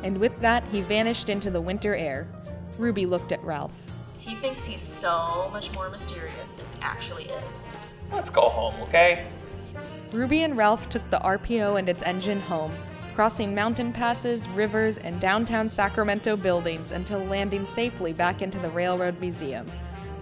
And 0.04 0.19
with 0.19 0.40
that, 0.40 0.62
he 0.69 0.81
vanished 0.81 1.28
into 1.28 1.50
the 1.50 1.61
winter 1.61 1.95
air. 1.95 2.28
Ruby 2.78 3.04
looked 3.04 3.33
at 3.33 3.43
Ralph. 3.43 3.90
He 4.19 4.35
thinks 4.35 4.64
he's 4.64 4.81
so 4.81 5.49
much 5.52 5.73
more 5.75 5.90
mysterious 5.90 6.54
than 6.54 6.66
he 6.76 6.83
actually 6.83 7.25
is. 7.25 7.69
Let's 8.12 8.31
go 8.31 8.49
home, 8.49 8.75
okay? 8.83 9.26
Ruby 10.12 10.43
and 10.43 10.57
Ralph 10.57 10.88
took 10.88 11.09
the 11.11 11.19
RPO 11.19 11.78
and 11.78 11.88
its 11.88 12.02
engine 12.04 12.40
home, 12.43 12.73
crossing 13.14 13.54
mountain 13.54 13.92
passes, 13.92 14.49
rivers, 14.49 14.99
and 14.99 15.21
downtown 15.21 15.68
Sacramento 15.68 16.37
buildings 16.37 16.90
until 16.90 17.21
landing 17.21 17.64
safely 17.64 18.12
back 18.12 18.42
into 18.42 18.59
the 18.59 18.68
Railroad 18.71 19.21
Museum. 19.21 19.66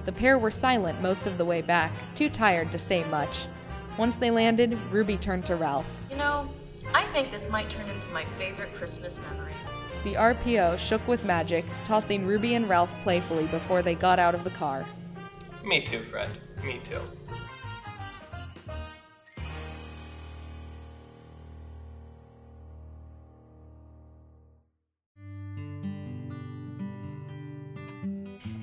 The 0.04 0.12
pair 0.12 0.36
were 0.36 0.50
silent 0.50 1.00
most 1.00 1.26
of 1.26 1.38
the 1.38 1.44
way 1.44 1.62
back, 1.62 1.90
too 2.14 2.28
tired 2.28 2.70
to 2.72 2.78
say 2.78 3.02
much. 3.04 3.46
Once 3.96 4.16
they 4.16 4.30
landed, 4.30 4.78
Ruby 4.90 5.16
turned 5.16 5.46
to 5.46 5.56
Ralph. 5.56 6.04
You 6.10 6.16
know, 6.16 6.48
I 6.94 7.04
think 7.04 7.30
this 7.30 7.50
might 7.50 7.70
turn 7.70 7.88
into 7.88 8.08
my 8.10 8.24
favorite 8.24 8.74
Christmas 8.74 9.18
memory. 9.30 9.52
The 10.04 10.14
RPO 10.14 10.78
shook 10.78 11.06
with 11.06 11.24
magic, 11.24 11.64
tossing 11.84 12.26
Ruby 12.26 12.54
and 12.54 12.68
Ralph 12.68 12.94
playfully 13.02 13.46
before 13.46 13.80
they 13.82 13.94
got 13.94 14.18
out 14.18 14.34
of 14.34 14.44
the 14.44 14.50
car. 14.50 14.84
Me 15.64 15.80
too, 15.80 16.02
friend. 16.02 16.38
Me 16.62 16.80
too. 16.82 17.00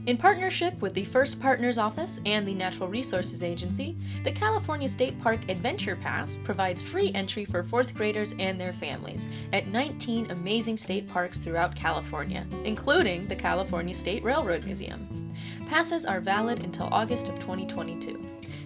In 0.09 0.17
partnership 0.17 0.81
with 0.81 0.95
the 0.95 1.03
First 1.03 1.39
Partners 1.39 1.77
Office 1.77 2.19
and 2.25 2.47
the 2.47 2.55
Natural 2.55 2.89
Resources 2.89 3.43
Agency, 3.43 3.95
the 4.23 4.31
California 4.31 4.89
State 4.89 5.19
Park 5.19 5.47
Adventure 5.49 5.95
Pass 5.95 6.37
provides 6.37 6.81
free 6.81 7.11
entry 7.13 7.45
for 7.45 7.63
fourth 7.63 7.93
graders 7.93 8.33
and 8.39 8.59
their 8.59 8.73
families 8.73 9.29
at 9.53 9.67
19 9.67 10.31
amazing 10.31 10.77
state 10.77 11.07
parks 11.07 11.37
throughout 11.37 11.75
California, 11.75 12.43
including 12.63 13.27
the 13.27 13.35
California 13.35 13.93
State 13.93 14.23
Railroad 14.23 14.63
Museum. 14.63 15.31
Passes 15.67 16.07
are 16.07 16.19
valid 16.19 16.63
until 16.63 16.89
August 16.91 17.27
of 17.27 17.35
2022. 17.35 18.19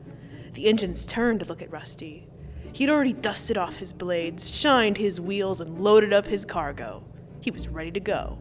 The 0.53 0.65
engines 0.65 1.05
turned 1.05 1.41
to 1.41 1.45
look 1.45 1.61
at 1.61 1.69
Rusty. 1.69 2.27
He'd 2.73 2.89
already 2.89 3.13
dusted 3.13 3.59
off 3.59 3.75
his 3.75 3.93
blades, 3.93 4.51
shined 4.51 4.97
his 4.97 5.21
wheels, 5.21 5.61
and 5.61 5.79
loaded 5.79 6.13
up 6.13 6.25
his 6.25 6.45
cargo. 6.45 7.03
He 7.41 7.51
was 7.51 7.67
ready 7.67 7.91
to 7.91 7.99
go, 7.99 8.39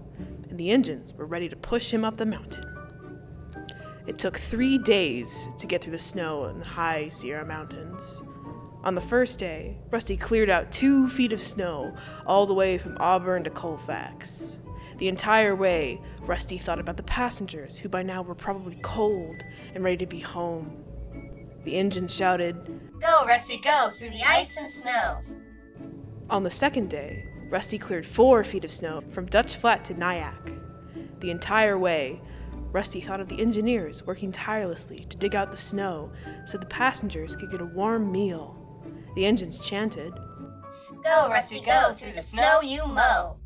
and 0.48 0.58
the 0.58 0.70
engines 0.70 1.12
were 1.12 1.26
ready 1.26 1.50
to 1.50 1.56
push 1.56 1.90
him 1.90 2.06
up 2.06 2.16
the 2.16 2.24
mountain. 2.24 2.64
It 4.06 4.18
took 4.18 4.38
three 4.38 4.78
days 4.78 5.50
to 5.58 5.66
get 5.66 5.82
through 5.82 5.92
the 5.92 5.98
snow 5.98 6.46
in 6.46 6.58
the 6.58 6.68
high 6.68 7.10
Sierra 7.10 7.44
Mountains. 7.44 8.22
On 8.82 8.94
the 8.94 9.02
first 9.02 9.38
day, 9.38 9.76
Rusty 9.90 10.16
cleared 10.16 10.48
out 10.48 10.72
two 10.72 11.06
feet 11.06 11.34
of 11.34 11.42
snow 11.42 11.94
all 12.26 12.46
the 12.46 12.54
way 12.54 12.78
from 12.78 12.96
Auburn 12.98 13.44
to 13.44 13.50
Colfax. 13.50 14.56
The 14.98 15.08
entire 15.08 15.54
way, 15.54 16.00
Rusty 16.22 16.56
thought 16.56 16.78
about 16.78 16.96
the 16.96 17.02
passengers, 17.02 17.78
who 17.78 17.88
by 17.88 18.02
now 18.02 18.22
were 18.22 18.34
probably 18.34 18.78
cold 18.82 19.42
and 19.74 19.84
ready 19.84 19.98
to 19.98 20.06
be 20.06 20.20
home. 20.20 20.84
The 21.64 21.76
engine 21.76 22.08
shouted, 22.08 22.56
Go, 23.00 23.26
Rusty, 23.26 23.58
go 23.58 23.90
through 23.90 24.10
the 24.10 24.22
ice 24.22 24.56
and 24.56 24.70
snow. 24.70 25.20
On 26.30 26.42
the 26.44 26.50
second 26.50 26.88
day, 26.88 27.28
Rusty 27.50 27.78
cleared 27.78 28.06
four 28.06 28.42
feet 28.42 28.64
of 28.64 28.72
snow 28.72 29.02
from 29.10 29.26
Dutch 29.26 29.56
Flat 29.56 29.84
to 29.84 29.94
Nyack. 29.94 30.52
The 31.20 31.30
entire 31.30 31.78
way, 31.78 32.20
Rusty 32.72 33.00
thought 33.00 33.20
of 33.20 33.28
the 33.28 33.40
engineers 33.40 34.06
working 34.06 34.32
tirelessly 34.32 35.06
to 35.10 35.16
dig 35.16 35.34
out 35.34 35.50
the 35.50 35.56
snow 35.56 36.10
so 36.46 36.56
the 36.58 36.66
passengers 36.66 37.36
could 37.36 37.50
get 37.50 37.60
a 37.60 37.66
warm 37.66 38.10
meal. 38.10 38.56
The 39.14 39.26
engines 39.26 39.58
chanted, 39.58 40.12
Go, 41.02 41.28
Rusty, 41.28 41.60
go 41.60 41.92
through 41.92 42.12
the 42.12 42.22
snow 42.22 42.60
you 42.62 42.86
mow. 42.86 43.36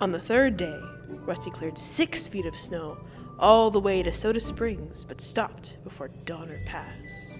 On 0.00 0.12
the 0.12 0.20
third 0.20 0.56
day, 0.56 0.80
Rusty 1.08 1.50
cleared 1.50 1.76
six 1.76 2.28
feet 2.28 2.46
of 2.46 2.54
snow 2.54 2.98
all 3.38 3.68
the 3.68 3.80
way 3.80 4.00
to 4.00 4.12
Soda 4.12 4.38
Springs, 4.38 5.04
but 5.04 5.20
stopped 5.20 5.76
before 5.82 6.08
Donner 6.24 6.62
Pass. 6.66 7.36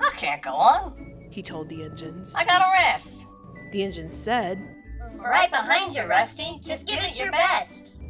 I 0.00 0.10
can't 0.16 0.42
go 0.42 0.50
on. 0.50 1.28
He 1.30 1.40
told 1.40 1.68
the 1.68 1.84
engines. 1.84 2.34
I 2.34 2.44
gotta 2.44 2.68
rest. 2.72 3.28
The 3.70 3.84
engines 3.84 4.16
said, 4.16 4.58
We're 5.16 5.30
right 5.30 5.50
behind 5.50 5.94
you, 5.94 6.02
Rusty. 6.02 6.58
Just 6.64 6.86
give 6.86 6.98
it 7.00 7.16
your 7.16 7.30
best. 7.30 8.02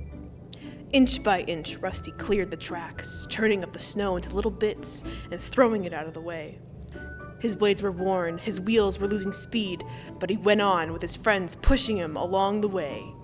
Inch 0.93 1.23
by 1.23 1.43
inch, 1.43 1.77
Rusty 1.77 2.13
cleared 2.13 2.51
the 2.51 2.57
tracks, 2.57 3.27
churning 3.29 3.63
up 3.63 3.75
the 3.75 3.79
snow 3.79 4.17
into 4.17 4.35
little 4.35 4.51
bits 4.51 5.05
and 5.31 5.39
throwing 5.39 5.85
it 5.85 5.93
out 5.93 6.07
of 6.07 6.15
the 6.15 6.21
way. 6.23 6.59
His 7.39 7.55
blades 7.55 7.83
were 7.83 7.93
worn, 7.93 8.39
his 8.39 8.61
wheels 8.61 8.99
were 8.99 9.09
losing 9.09 9.33
speed, 9.33 9.85
but 10.19 10.31
he 10.31 10.39
went 10.39 10.63
on 10.63 10.93
with 10.93 11.03
his 11.03 11.17
friends 11.17 11.55
pushing 11.57 11.99
him 11.99 12.17
along 12.17 12.63
the 12.63 12.69
way. 12.69 13.15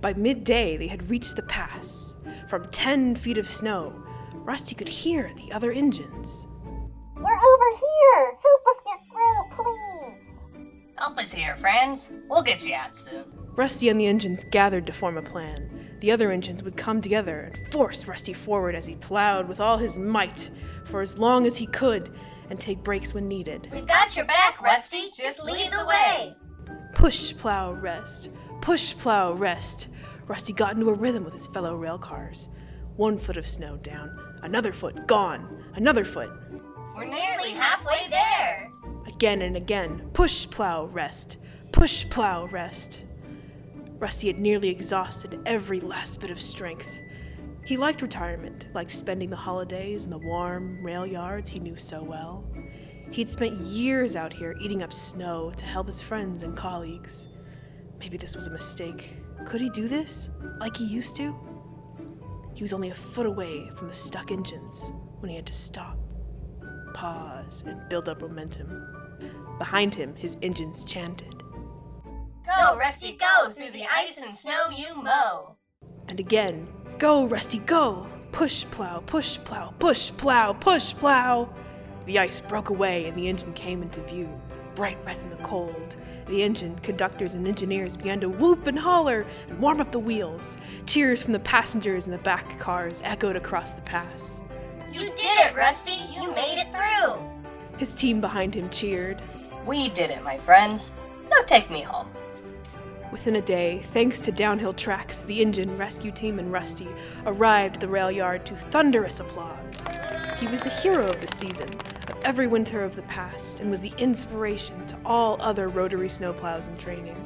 By 0.00 0.14
midday, 0.14 0.76
they 0.76 0.86
had 0.86 1.10
reached 1.10 1.36
the 1.36 1.42
pass. 1.42 2.14
From 2.48 2.66
ten 2.70 3.14
feet 3.14 3.38
of 3.38 3.46
snow, 3.46 3.92
Rusty 4.34 4.74
could 4.74 4.88
hear 4.88 5.30
the 5.36 5.52
other 5.52 5.72
engines. 5.72 6.46
We're 7.16 7.22
over 7.22 7.70
here. 7.76 8.38
Help 8.42 8.62
us 8.70 8.80
get 8.86 8.98
through, 9.12 9.64
please. 9.64 10.42
Help 10.98 11.18
us 11.18 11.32
here, 11.32 11.54
friends. 11.56 12.12
We'll 12.28 12.42
get 12.42 12.66
you 12.66 12.74
out 12.74 12.96
soon. 12.96 13.24
Rusty 13.56 13.88
and 13.90 14.00
the 14.00 14.06
engines 14.06 14.44
gathered 14.50 14.86
to 14.86 14.92
form 14.92 15.18
a 15.18 15.22
plan. 15.22 15.98
The 16.00 16.10
other 16.10 16.30
engines 16.30 16.62
would 16.62 16.78
come 16.78 17.02
together 17.02 17.52
and 17.54 17.72
force 17.72 18.06
Rusty 18.06 18.32
forward 18.32 18.74
as 18.74 18.86
he 18.86 18.96
plowed 18.96 19.48
with 19.48 19.60
all 19.60 19.76
his 19.76 19.96
might 19.98 20.50
for 20.86 21.02
as 21.02 21.18
long 21.18 21.46
as 21.46 21.58
he 21.58 21.66
could 21.66 22.14
and 22.48 22.58
take 22.58 22.82
breaks 22.82 23.12
when 23.12 23.28
needed. 23.28 23.68
We've 23.70 23.86
got 23.86 24.16
your 24.16 24.24
back, 24.24 24.62
Rusty. 24.62 25.10
Just 25.14 25.44
lead 25.44 25.70
the 25.70 25.84
way. 25.84 26.34
Push, 26.94 27.36
plow, 27.36 27.72
rest. 27.72 28.30
Push, 28.60 28.96
plow, 28.98 29.32
rest. 29.32 29.88
Rusty 30.26 30.52
got 30.52 30.74
into 30.74 30.90
a 30.90 30.94
rhythm 30.94 31.24
with 31.24 31.32
his 31.32 31.46
fellow 31.46 31.76
rail 31.76 31.98
cars. 31.98 32.50
One 32.96 33.16
foot 33.16 33.38
of 33.38 33.46
snow 33.46 33.78
down, 33.78 34.18
another 34.42 34.72
foot 34.72 35.06
gone, 35.06 35.64
another 35.74 36.04
foot. 36.04 36.30
We're 36.94 37.06
nearly 37.06 37.52
halfway 37.52 38.08
there. 38.10 38.70
Again 39.06 39.40
and 39.42 39.56
again. 39.56 40.10
Push, 40.12 40.50
plow, 40.50 40.84
rest. 40.84 41.38
Push, 41.72 42.08
plow, 42.10 42.46
rest. 42.46 43.04
Rusty 43.98 44.26
had 44.26 44.38
nearly 44.38 44.68
exhausted 44.68 45.40
every 45.46 45.80
last 45.80 46.20
bit 46.20 46.30
of 46.30 46.40
strength. 46.40 47.00
He 47.64 47.76
liked 47.76 48.02
retirement, 48.02 48.68
liked 48.74 48.90
spending 48.90 49.30
the 49.30 49.36
holidays 49.36 50.04
in 50.04 50.10
the 50.10 50.18
warm 50.18 50.84
rail 50.84 51.06
yards 51.06 51.48
he 51.48 51.60
knew 51.60 51.76
so 51.76 52.02
well. 52.02 52.44
He'd 53.10 53.28
spent 53.28 53.54
years 53.54 54.16
out 54.16 54.32
here 54.32 54.54
eating 54.60 54.82
up 54.82 54.92
snow 54.92 55.52
to 55.56 55.64
help 55.64 55.86
his 55.86 56.02
friends 56.02 56.42
and 56.42 56.56
colleagues. 56.56 57.28
Maybe 58.00 58.16
this 58.16 58.34
was 58.34 58.46
a 58.46 58.50
mistake. 58.50 59.14
Could 59.46 59.60
he 59.60 59.68
do 59.68 59.86
this 59.86 60.30
like 60.58 60.76
he 60.76 60.86
used 60.86 61.16
to? 61.16 61.34
He 62.54 62.62
was 62.62 62.72
only 62.72 62.90
a 62.90 62.94
foot 62.94 63.26
away 63.26 63.70
from 63.76 63.88
the 63.88 63.94
stuck 63.94 64.32
engines 64.32 64.90
when 65.20 65.28
he 65.28 65.36
had 65.36 65.46
to 65.46 65.52
stop, 65.52 65.98
pause, 66.94 67.62
and 67.66 67.88
build 67.90 68.08
up 68.08 68.22
momentum. 68.22 68.86
Behind 69.58 69.94
him, 69.94 70.16
his 70.16 70.38
engines 70.40 70.82
chanted. 70.84 71.42
Go, 72.46 72.78
Rusty, 72.78 73.16
go 73.16 73.50
through 73.50 73.70
the 73.72 73.84
ice 73.94 74.18
and 74.18 74.34
snow 74.34 74.70
you 74.74 74.94
mow. 74.94 75.56
And 76.08 76.18
again, 76.18 76.66
go, 76.98 77.26
Rusty, 77.26 77.58
go! 77.58 78.06
Push, 78.32 78.64
plow, 78.70 79.00
push, 79.00 79.38
plow, 79.38 79.74
push, 79.78 80.10
plow, 80.16 80.54
push, 80.54 80.94
plow! 80.94 81.50
The 82.06 82.18
ice 82.18 82.40
broke 82.40 82.70
away 82.70 83.06
and 83.06 83.16
the 83.16 83.28
engine 83.28 83.52
came 83.52 83.82
into 83.82 84.00
view, 84.00 84.28
bright 84.74 84.96
red 85.04 85.18
in 85.18 85.30
the 85.30 85.36
cold. 85.36 85.96
The 86.30 86.44
engine, 86.44 86.78
conductors, 86.84 87.34
and 87.34 87.48
engineers 87.48 87.96
began 87.96 88.20
to 88.20 88.28
whoop 88.28 88.68
and 88.68 88.78
holler 88.78 89.26
and 89.48 89.58
warm 89.58 89.80
up 89.80 89.90
the 89.90 89.98
wheels. 89.98 90.58
Cheers 90.86 91.20
from 91.20 91.32
the 91.32 91.40
passengers 91.40 92.06
in 92.06 92.12
the 92.12 92.18
back 92.18 92.56
cars 92.60 93.02
echoed 93.04 93.34
across 93.34 93.72
the 93.72 93.82
pass. 93.82 94.40
You 94.92 95.00
did 95.00 95.38
it, 95.40 95.56
Rusty. 95.56 95.98
You 96.14 96.32
made 96.32 96.60
it 96.60 96.72
through. 96.72 97.20
His 97.78 97.94
team 97.94 98.20
behind 98.20 98.54
him 98.54 98.70
cheered. 98.70 99.20
We 99.66 99.88
did 99.88 100.10
it, 100.10 100.22
my 100.22 100.36
friends. 100.36 100.92
Now 101.28 101.42
take 101.46 101.68
me 101.68 101.80
home. 101.80 102.08
Within 103.10 103.34
a 103.34 103.42
day, 103.42 103.80
thanks 103.82 104.20
to 104.20 104.30
downhill 104.30 104.72
tracks, 104.72 105.22
the 105.22 105.42
engine, 105.42 105.76
rescue 105.76 106.12
team, 106.12 106.38
and 106.38 106.52
Rusty 106.52 106.86
arrived 107.26 107.74
at 107.74 107.80
the 107.80 107.88
rail 107.88 108.08
yard 108.08 108.46
to 108.46 108.54
thunderous 108.54 109.18
applause. 109.18 109.88
He 110.38 110.46
was 110.46 110.60
the 110.60 110.70
hero 110.70 111.08
of 111.08 111.20
the 111.20 111.26
season, 111.26 111.68
of 111.70 111.99
every 112.24 112.46
winter 112.46 112.84
of 112.84 112.96
the 112.96 113.02
past, 113.02 113.60
and 113.60 113.70
was 113.70 113.80
the 113.80 113.92
inspiration 113.98 114.86
to 114.86 114.98
all 115.04 115.40
other 115.40 115.68
rotary 115.68 116.08
snowplows 116.08 116.68
in 116.68 116.76
training. 116.76 117.16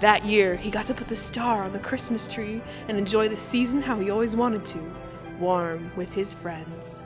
That 0.00 0.24
year, 0.24 0.56
he 0.56 0.70
got 0.70 0.86
to 0.86 0.94
put 0.94 1.08
the 1.08 1.16
star 1.16 1.64
on 1.64 1.72
the 1.72 1.78
Christmas 1.78 2.26
tree 2.26 2.62
and 2.88 2.96
enjoy 2.96 3.28
the 3.28 3.36
season 3.36 3.82
how 3.82 3.98
he 3.98 4.10
always 4.10 4.34
wanted 4.34 4.64
to 4.66 4.92
warm 5.38 5.90
with 5.96 6.12
his 6.14 6.32
friends. 6.32 7.02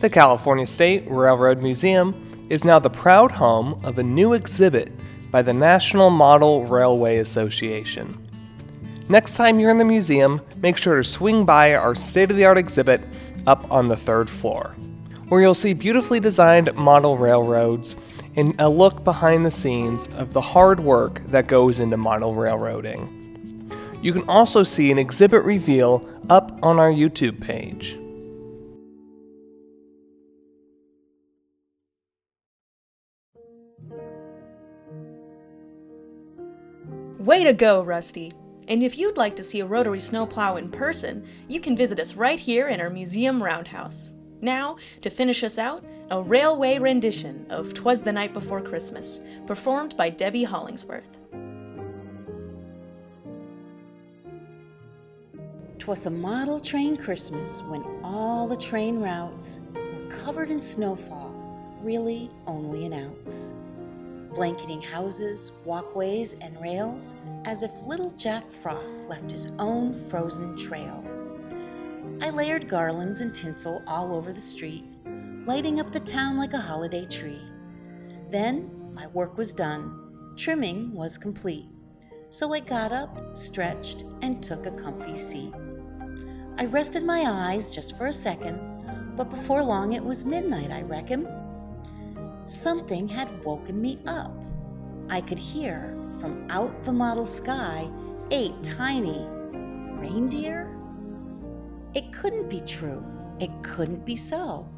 The 0.00 0.10
California 0.10 0.66
State 0.66 1.04
Railroad 1.06 1.62
Museum 1.62 2.46
is 2.50 2.64
now 2.64 2.78
the 2.78 2.90
proud 2.90 3.30
home 3.30 3.80
of 3.84 3.98
a 3.98 4.02
new 4.02 4.32
exhibit 4.32 4.90
by 5.32 5.40
the 5.42 5.52
National 5.52 6.10
Model 6.10 6.66
Railway 6.66 7.16
Association. 7.16 8.28
Next 9.08 9.34
time 9.34 9.58
you're 9.58 9.70
in 9.70 9.78
the 9.78 9.84
museum, 9.84 10.42
make 10.58 10.76
sure 10.76 10.96
to 10.96 11.02
swing 11.02 11.44
by 11.46 11.74
our 11.74 11.94
state 11.94 12.30
of 12.30 12.36
the 12.36 12.44
art 12.44 12.58
exhibit 12.58 13.00
up 13.46 13.68
on 13.72 13.88
the 13.88 13.96
third 13.96 14.28
floor, 14.28 14.76
where 15.28 15.40
you'll 15.40 15.54
see 15.54 15.72
beautifully 15.72 16.20
designed 16.20 16.74
model 16.76 17.16
railroads 17.16 17.96
and 18.36 18.54
a 18.60 18.68
look 18.68 19.02
behind 19.04 19.44
the 19.44 19.50
scenes 19.50 20.06
of 20.18 20.34
the 20.34 20.40
hard 20.40 20.78
work 20.78 21.22
that 21.28 21.46
goes 21.46 21.80
into 21.80 21.96
model 21.96 22.34
railroading. 22.34 23.18
You 24.02 24.12
can 24.12 24.28
also 24.28 24.62
see 24.62 24.90
an 24.90 24.98
exhibit 24.98 25.44
reveal 25.44 26.02
up 26.28 26.58
on 26.62 26.78
our 26.78 26.92
YouTube 26.92 27.40
page. 27.40 27.98
Way 37.22 37.44
to 37.44 37.52
go, 37.52 37.84
Rusty! 37.84 38.32
And 38.66 38.82
if 38.82 38.98
you'd 38.98 39.16
like 39.16 39.36
to 39.36 39.44
see 39.44 39.60
a 39.60 39.64
rotary 39.64 40.00
snowplow 40.00 40.56
in 40.56 40.68
person, 40.72 41.24
you 41.48 41.60
can 41.60 41.76
visit 41.76 42.00
us 42.00 42.16
right 42.16 42.40
here 42.40 42.66
in 42.66 42.80
our 42.80 42.90
museum 42.90 43.40
roundhouse. 43.40 44.12
Now, 44.40 44.76
to 45.02 45.08
finish 45.08 45.44
us 45.44 45.56
out, 45.56 45.84
a 46.10 46.20
railway 46.20 46.80
rendition 46.80 47.46
of 47.48 47.74
Twas 47.74 48.02
the 48.02 48.12
Night 48.12 48.32
Before 48.32 48.60
Christmas, 48.60 49.20
performed 49.46 49.96
by 49.96 50.10
Debbie 50.10 50.42
Hollingsworth. 50.42 51.20
Twas 55.78 56.06
a 56.06 56.10
model 56.10 56.58
train 56.58 56.96
Christmas 56.96 57.62
when 57.62 57.84
all 58.02 58.48
the 58.48 58.56
train 58.56 58.98
routes 58.98 59.60
were 59.72 60.10
covered 60.24 60.50
in 60.50 60.58
snowfall, 60.58 61.32
really 61.82 62.32
only 62.48 62.84
an 62.84 62.94
ounce. 62.94 63.54
Blanketing 64.34 64.80
houses, 64.80 65.52
walkways, 65.64 66.34
and 66.40 66.58
rails 66.60 67.16
as 67.44 67.62
if 67.62 67.86
little 67.86 68.10
Jack 68.12 68.50
Frost 68.50 69.08
left 69.08 69.30
his 69.30 69.52
own 69.58 69.92
frozen 69.92 70.56
trail. 70.56 71.04
I 72.22 72.30
layered 72.30 72.68
garlands 72.68 73.20
and 73.20 73.34
tinsel 73.34 73.82
all 73.86 74.12
over 74.12 74.32
the 74.32 74.40
street, 74.40 74.84
lighting 75.44 75.80
up 75.80 75.90
the 75.90 76.00
town 76.00 76.38
like 76.38 76.54
a 76.54 76.58
holiday 76.58 77.04
tree. 77.04 77.42
Then 78.30 78.92
my 78.94 79.06
work 79.08 79.36
was 79.36 79.52
done, 79.52 80.34
trimming 80.38 80.94
was 80.94 81.18
complete, 81.18 81.66
so 82.30 82.54
I 82.54 82.60
got 82.60 82.90
up, 82.90 83.36
stretched, 83.36 84.04
and 84.22 84.42
took 84.42 84.64
a 84.64 84.70
comfy 84.70 85.16
seat. 85.16 85.52
I 86.56 86.66
rested 86.66 87.04
my 87.04 87.24
eyes 87.26 87.70
just 87.70 87.98
for 87.98 88.06
a 88.06 88.12
second, 88.12 89.14
but 89.16 89.28
before 89.28 89.62
long 89.62 89.92
it 89.92 90.04
was 90.04 90.24
midnight, 90.24 90.70
I 90.70 90.82
reckon. 90.82 91.41
Something 92.52 93.08
had 93.08 93.42
woken 93.46 93.80
me 93.80 93.98
up. 94.06 94.30
I 95.08 95.22
could 95.22 95.38
hear 95.38 95.96
from 96.20 96.46
out 96.50 96.84
the 96.84 96.92
model 96.92 97.24
sky 97.24 97.90
eight 98.30 98.62
tiny 98.62 99.26
reindeer? 99.96 100.70
It 101.94 102.12
couldn't 102.12 102.50
be 102.50 102.60
true. 102.60 103.02
It 103.40 103.50
couldn't 103.62 104.04
be 104.04 104.16
so. 104.16 104.68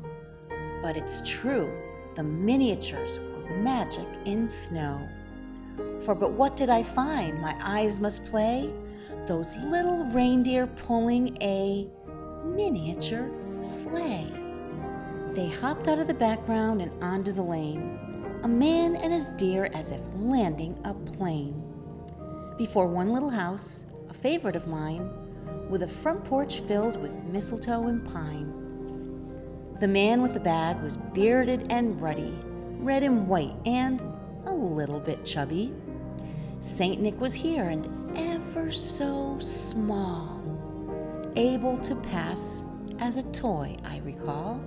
But 0.82 0.96
it's 0.96 1.28
true. 1.28 1.68
The 2.14 2.22
miniatures 2.22 3.18
were 3.18 3.56
magic 3.56 4.06
in 4.24 4.46
snow. 4.46 5.08
For 5.98 6.14
but 6.14 6.30
what 6.30 6.54
did 6.54 6.70
I 6.70 6.84
find? 6.84 7.40
My 7.40 7.56
eyes 7.60 7.98
must 7.98 8.24
play 8.24 8.72
those 9.26 9.52
little 9.56 10.04
reindeer 10.12 10.68
pulling 10.68 11.37
a 11.42 11.88
miniature 12.44 13.32
sleigh. 13.62 14.43
They 15.34 15.48
hopped 15.48 15.88
out 15.88 15.98
of 15.98 16.06
the 16.06 16.14
background 16.14 16.80
and 16.80 17.02
onto 17.02 17.32
the 17.32 17.42
lane, 17.42 17.98
a 18.44 18.48
man 18.48 18.94
and 18.94 19.12
his 19.12 19.30
deer 19.30 19.68
as 19.74 19.90
if 19.90 20.00
landing 20.14 20.78
a 20.84 20.94
plane. 20.94 21.60
Before 22.56 22.86
one 22.86 23.12
little 23.12 23.30
house, 23.30 23.84
a 24.08 24.14
favorite 24.14 24.54
of 24.54 24.68
mine, 24.68 25.10
with 25.68 25.82
a 25.82 25.88
front 25.88 26.22
porch 26.22 26.60
filled 26.60 27.02
with 27.02 27.12
mistletoe 27.24 27.88
and 27.88 28.06
pine. 28.06 29.74
The 29.80 29.88
man 29.88 30.22
with 30.22 30.34
the 30.34 30.40
bag 30.40 30.80
was 30.80 30.96
bearded 30.96 31.66
and 31.68 32.00
ruddy, 32.00 32.38
red 32.78 33.02
and 33.02 33.26
white, 33.26 33.56
and 33.66 34.00
a 34.46 34.54
little 34.54 35.00
bit 35.00 35.24
chubby. 35.24 35.74
St. 36.60 37.00
Nick 37.00 37.20
was 37.20 37.34
here 37.34 37.64
and 37.64 38.16
ever 38.16 38.70
so 38.70 39.36
small, 39.40 40.40
able 41.34 41.76
to 41.78 41.96
pass 41.96 42.62
as 43.00 43.16
a 43.16 43.32
toy, 43.32 43.74
I 43.84 43.98
recall. 44.04 44.60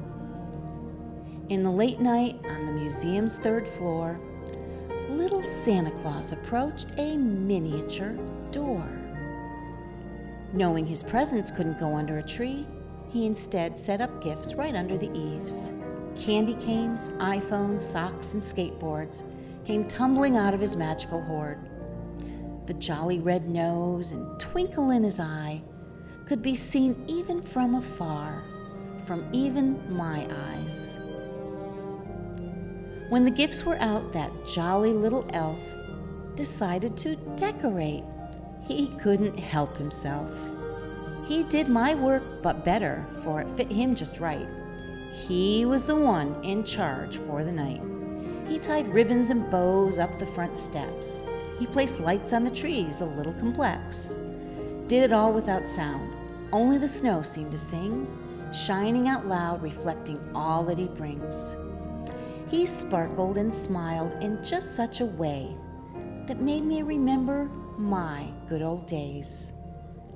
In 1.49 1.63
the 1.63 1.71
late 1.71 2.01
night 2.01 2.37
on 2.49 2.65
the 2.65 2.73
museum's 2.73 3.39
third 3.39 3.65
floor, 3.65 4.19
little 5.07 5.41
Santa 5.43 5.91
Claus 6.01 6.33
approached 6.33 6.89
a 6.97 7.15
miniature 7.15 8.17
door. 8.51 8.85
Knowing 10.51 10.85
his 10.85 11.03
presents 11.03 11.49
couldn't 11.49 11.79
go 11.79 11.95
under 11.95 12.17
a 12.17 12.23
tree, 12.23 12.67
he 13.07 13.25
instead 13.25 13.79
set 13.79 14.01
up 14.01 14.21
gifts 14.21 14.55
right 14.55 14.75
under 14.75 14.97
the 14.97 15.09
eaves. 15.17 15.71
Candy 16.19 16.55
canes, 16.55 17.07
iPhones, 17.11 17.81
socks, 17.81 18.33
and 18.33 18.43
skateboards 18.43 19.23
came 19.65 19.87
tumbling 19.87 20.35
out 20.35 20.53
of 20.53 20.59
his 20.59 20.75
magical 20.75 21.21
hoard. 21.21 21.59
The 22.65 22.73
jolly 22.73 23.19
red 23.19 23.47
nose 23.47 24.11
and 24.11 24.37
twinkle 24.37 24.91
in 24.91 25.03
his 25.03 25.17
eye 25.17 25.63
could 26.25 26.41
be 26.41 26.55
seen 26.55 27.05
even 27.07 27.41
from 27.41 27.75
afar, 27.75 28.43
from 29.05 29.29
even 29.31 29.95
my 29.95 30.27
eyes. 30.29 30.99
When 33.09 33.23
the 33.23 33.31
gifts 33.31 33.65
were 33.65 33.77
out, 33.79 34.11
that 34.11 34.33
jolly 34.45 34.91
little 34.91 35.25
elf 35.33 35.59
decided 36.35 36.97
to 36.97 37.15
decorate. 37.35 38.03
He 38.67 38.89
couldn't 38.99 39.39
help 39.39 39.77
himself. 39.77 40.49
He 41.25 41.43
did 41.45 41.69
my 41.69 41.95
work, 41.95 42.23
but 42.41 42.65
better, 42.65 43.05
for 43.23 43.39
it 43.41 43.49
fit 43.49 43.71
him 43.71 43.95
just 43.95 44.19
right. 44.19 44.47
He 45.11 45.65
was 45.65 45.87
the 45.87 45.95
one 45.95 46.35
in 46.43 46.63
charge 46.65 47.17
for 47.17 47.43
the 47.43 47.51
night. 47.51 47.81
He 48.47 48.59
tied 48.59 48.87
ribbons 48.89 49.29
and 49.29 49.49
bows 49.49 49.99
up 49.99 50.19
the 50.19 50.25
front 50.25 50.57
steps. 50.57 51.25
He 51.59 51.65
placed 51.65 52.01
lights 52.01 52.33
on 52.33 52.43
the 52.43 52.51
trees, 52.51 53.01
a 53.01 53.05
little 53.05 53.33
complex. 53.33 54.17
Did 54.87 55.03
it 55.03 55.13
all 55.13 55.33
without 55.33 55.67
sound. 55.67 56.13
Only 56.53 56.77
the 56.77 56.87
snow 56.87 57.21
seemed 57.21 57.51
to 57.51 57.57
sing, 57.57 58.07
shining 58.53 59.07
out 59.07 59.25
loud, 59.25 59.61
reflecting 59.61 60.19
all 60.35 60.63
that 60.65 60.77
he 60.77 60.87
brings. 60.87 61.55
He 62.49 62.65
sparkled 62.65 63.37
and 63.37 63.53
smiled 63.53 64.23
in 64.23 64.43
just 64.43 64.75
such 64.75 65.01
a 65.01 65.05
way 65.05 65.55
that 66.27 66.39
made 66.39 66.63
me 66.63 66.81
remember 66.81 67.49
my 67.77 68.31
good 68.47 68.61
old 68.61 68.87
days 68.87 69.51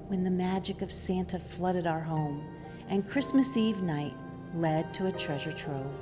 when 0.08 0.24
the 0.24 0.32
magic 0.32 0.82
of 0.82 0.91
Santa 0.91 1.38
flooded 1.38 1.86
our 1.86 2.00
home 2.00 2.44
and 2.89 3.08
Christmas 3.08 3.58
Eve 3.58 3.82
night 3.82 4.13
led 4.54 4.94
to 4.94 5.08
a 5.08 5.12
treasure 5.12 5.52
trove. 5.52 5.94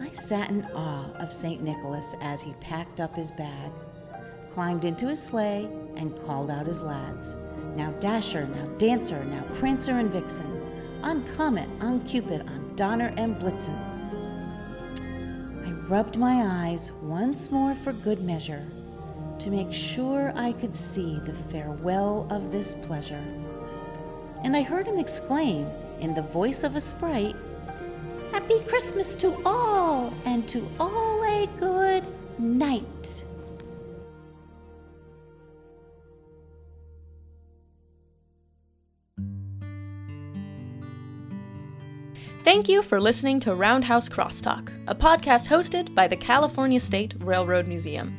I 0.00 0.10
sat 0.10 0.50
in 0.50 0.64
awe 0.74 1.12
of 1.16 1.32
St. 1.32 1.62
Nicholas 1.62 2.14
as 2.22 2.42
he 2.42 2.52
packed 2.54 3.00
up 3.00 3.14
his 3.14 3.30
bag, 3.30 3.72
climbed 4.52 4.84
into 4.84 5.08
his 5.08 5.22
sleigh, 5.22 5.68
and 5.96 6.16
called 6.24 6.50
out 6.50 6.66
his 6.66 6.82
lads. 6.82 7.36
Now 7.74 7.90
Dasher, 7.92 8.46
now 8.46 8.66
Dancer, 8.78 9.22
now 9.24 9.42
Prancer 9.54 9.98
and 9.98 10.10
Vixen, 10.10 10.62
on 11.02 11.26
Comet, 11.34 11.68
on 11.80 12.00
Cupid, 12.06 12.42
on 12.48 12.74
Donner 12.76 13.12
and 13.16 13.36
Blitzen. 13.36 13.97
Rubbed 15.88 16.18
my 16.18 16.42
eyes 16.44 16.92
once 17.00 17.50
more 17.50 17.74
for 17.74 17.94
good 17.94 18.22
measure 18.22 18.66
to 19.38 19.50
make 19.50 19.72
sure 19.72 20.34
I 20.36 20.52
could 20.52 20.74
see 20.74 21.18
the 21.20 21.32
farewell 21.32 22.26
of 22.30 22.52
this 22.52 22.74
pleasure. 22.74 23.24
And 24.44 24.54
I 24.54 24.60
heard 24.60 24.86
him 24.86 24.98
exclaim 24.98 25.66
in 26.00 26.12
the 26.12 26.20
voice 26.20 26.62
of 26.62 26.76
a 26.76 26.80
sprite, 26.80 27.36
Happy 28.32 28.60
Christmas 28.68 29.14
to 29.14 29.40
all, 29.46 30.12
and 30.26 30.46
to 30.50 30.68
all 30.78 31.24
a 31.24 31.48
good 31.58 32.04
night. 32.38 33.24
Thank 42.48 42.66
you 42.66 42.82
for 42.82 42.98
listening 42.98 43.40
to 43.40 43.54
Roundhouse 43.54 44.08
Crosstalk, 44.08 44.72
a 44.86 44.94
podcast 44.94 45.50
hosted 45.50 45.94
by 45.94 46.08
the 46.08 46.16
California 46.16 46.80
State 46.80 47.12
Railroad 47.18 47.66
Museum. 47.66 48.16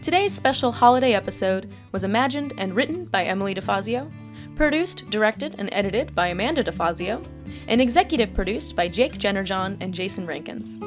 Today's 0.00 0.32
special 0.34 0.72
holiday 0.72 1.12
episode 1.12 1.70
was 1.92 2.02
imagined 2.02 2.54
and 2.56 2.74
written 2.74 3.04
by 3.04 3.24
Emily 3.24 3.54
DeFazio, 3.54 4.10
produced, 4.54 5.10
directed, 5.10 5.56
and 5.58 5.68
edited 5.72 6.14
by 6.14 6.28
Amanda 6.28 6.64
DeFazio, 6.64 7.22
and 7.68 7.82
executive 7.82 8.32
produced 8.32 8.74
by 8.74 8.88
Jake 8.88 9.18
Jennerjohn 9.18 9.76
and 9.82 9.92
Jason 9.92 10.26
Rankins. 10.26 10.80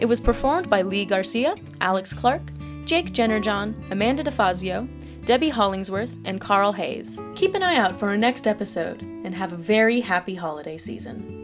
It 0.00 0.06
was 0.06 0.18
performed 0.18 0.68
by 0.68 0.82
Lee 0.82 1.04
Garcia, 1.04 1.54
Alex 1.80 2.12
Clark, 2.12 2.42
Jake 2.84 3.12
Jennerjohn, 3.12 3.92
Amanda 3.92 4.24
DeFazio, 4.24 4.88
Debbie 5.24 5.50
Hollingsworth, 5.50 6.18
and 6.24 6.40
Carl 6.40 6.72
Hayes. 6.72 7.20
Keep 7.36 7.54
an 7.54 7.62
eye 7.62 7.76
out 7.76 7.96
for 7.96 8.08
our 8.08 8.16
next 8.16 8.48
episode, 8.48 9.00
and 9.00 9.32
have 9.32 9.52
a 9.52 9.56
very 9.56 10.00
happy 10.00 10.34
holiday 10.34 10.76
season. 10.76 11.41